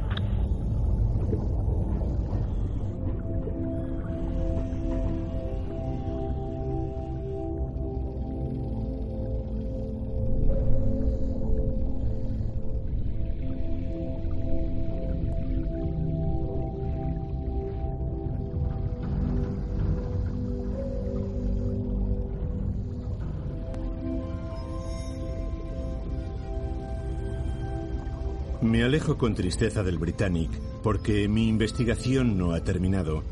[28.80, 30.50] Me alejo con tristeza del Britannic
[30.82, 33.22] porque mi investigación no ha terminado.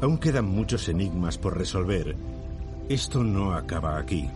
[0.00, 2.16] Aún quedan muchos enigmas por resolver.
[2.88, 4.30] Esto no acaba aquí.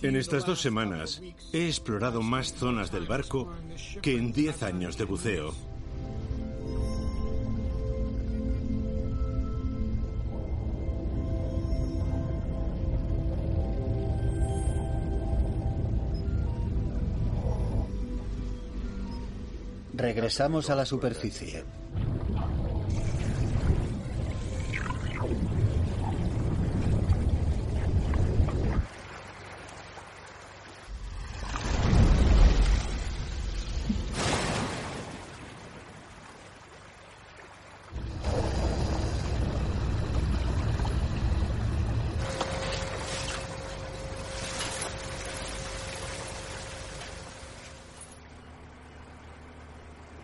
[0.00, 1.20] En estas dos semanas
[1.52, 3.52] he explorado más zonas del barco
[4.00, 5.52] que en 10 años de buceo.
[20.14, 21.64] Regresamos a la superficie.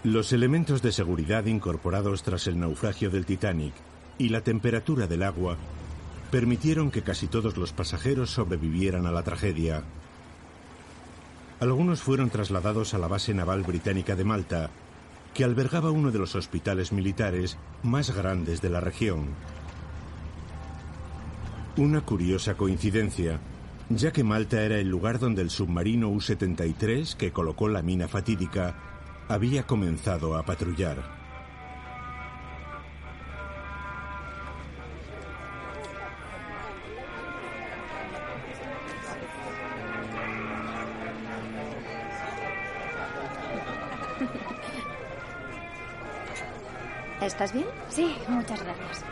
[0.09, 3.75] Los elementos de seguridad incorporados tras el naufragio del Titanic
[4.17, 5.59] y la temperatura del agua
[6.31, 9.83] permitieron que casi todos los pasajeros sobrevivieran a la tragedia.
[11.61, 14.71] Algunos fueron trasladados a la base naval británica de Malta,
[15.35, 19.27] que albergaba uno de los hospitales militares más grandes de la región.
[21.77, 23.41] Una curiosa coincidencia,
[23.91, 28.75] ya que Malta era el lugar donde el submarino U-73, que colocó la mina fatídica,
[29.29, 30.97] había comenzado a patrullar.
[47.21, 47.67] ¿Estás bien?
[47.91, 49.05] Sí, muchas gracias.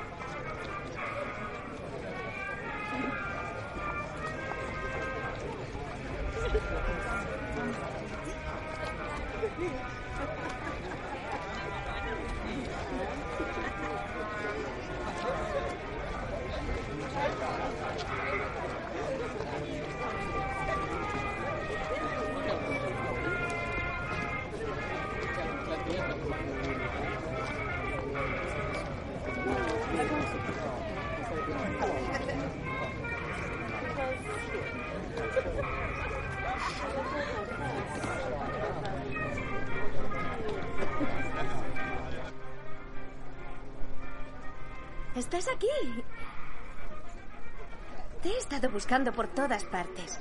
[48.86, 50.20] Buscando por todas partes.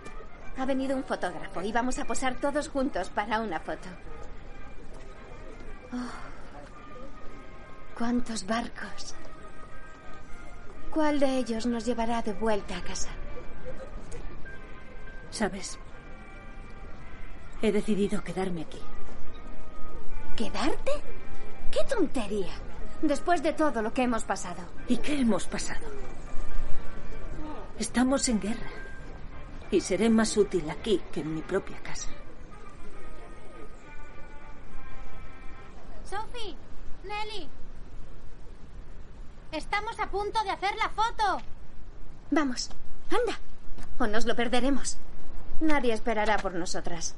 [0.58, 3.88] Ha venido un fotógrafo y vamos a posar todos juntos para una foto.
[5.94, 6.10] Oh,
[7.96, 9.14] ¿Cuántos barcos?
[10.90, 13.10] ¿Cuál de ellos nos llevará de vuelta a casa?
[15.30, 15.78] ¿Sabes?
[17.62, 18.82] He decidido quedarme aquí.
[20.36, 20.92] ¿Quedarte?
[21.70, 22.54] ¡Qué tontería!
[23.04, 24.64] Después de todo lo que hemos pasado.
[24.88, 25.86] ¿Y qué hemos pasado?
[27.80, 28.70] Estamos en guerra.
[29.72, 32.08] Y seré más útil aquí que en mi propia casa.
[36.10, 36.56] Sophie,
[37.04, 37.50] Nelly.
[39.52, 41.42] Estamos a punto de hacer la foto.
[42.32, 42.70] Vamos,
[43.10, 43.40] anda.
[44.00, 44.98] O nos lo perderemos.
[45.60, 47.16] Nadie esperará por nosotras.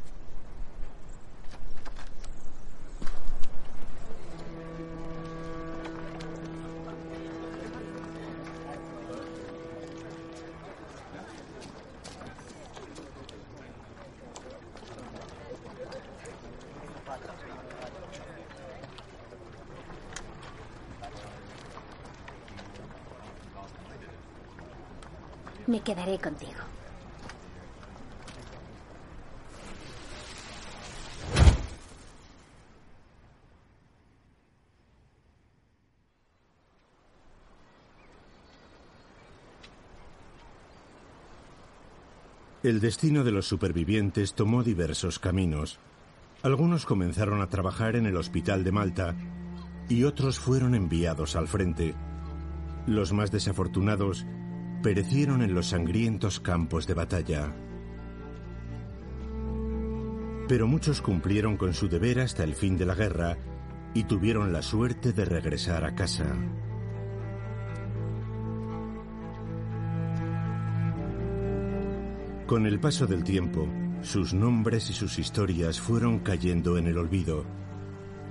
[25.88, 26.51] Quedaré contigo.
[42.64, 45.80] El destino de los supervivientes tomó diversos caminos.
[46.43, 49.15] Algunos comenzaron a trabajar en el hospital de Malta
[49.88, 51.95] y otros fueron enviados al frente.
[52.88, 54.26] Los más desafortunados
[54.81, 57.53] perecieron en los sangrientos campos de batalla.
[60.47, 63.37] Pero muchos cumplieron con su deber hasta el fin de la guerra
[63.93, 66.33] y tuvieron la suerte de regresar a casa.
[72.45, 73.67] Con el paso del tiempo,
[74.01, 77.43] sus nombres y sus historias fueron cayendo en el olvido.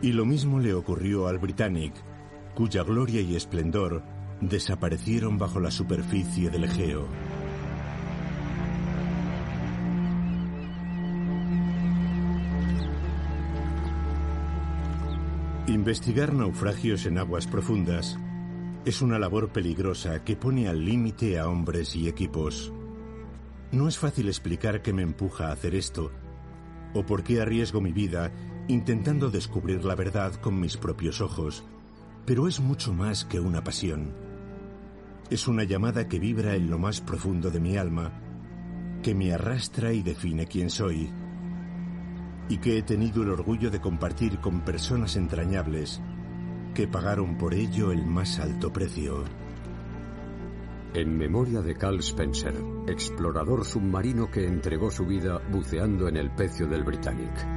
[0.01, 1.93] Y lo mismo le ocurrió al Britannic,
[2.55, 4.02] cuya gloria y esplendor
[4.41, 7.07] desaparecieron bajo la superficie del Egeo.
[15.67, 18.17] Investigar naufragios en aguas profundas
[18.85, 22.73] es una labor peligrosa que pone al límite a hombres y equipos.
[23.73, 26.13] No es fácil explicar qué me empuja a hacer esto
[26.95, 28.31] o por qué arriesgo mi vida
[28.69, 31.65] intentando descubrir la verdad con mis propios ojos,
[32.25, 34.26] pero es mucho más que una pasión.
[35.28, 38.12] Es una llamada que vibra en lo más profundo de mi alma,
[39.03, 41.11] que me arrastra y define quién soy,
[42.48, 46.01] y que he tenido el orgullo de compartir con personas entrañables
[46.74, 49.24] que pagaron por ello el más alto precio.
[50.94, 52.55] En memoria de Carl Spencer,
[52.86, 57.56] explorador submarino que entregó su vida buceando en el pecio del Britannic.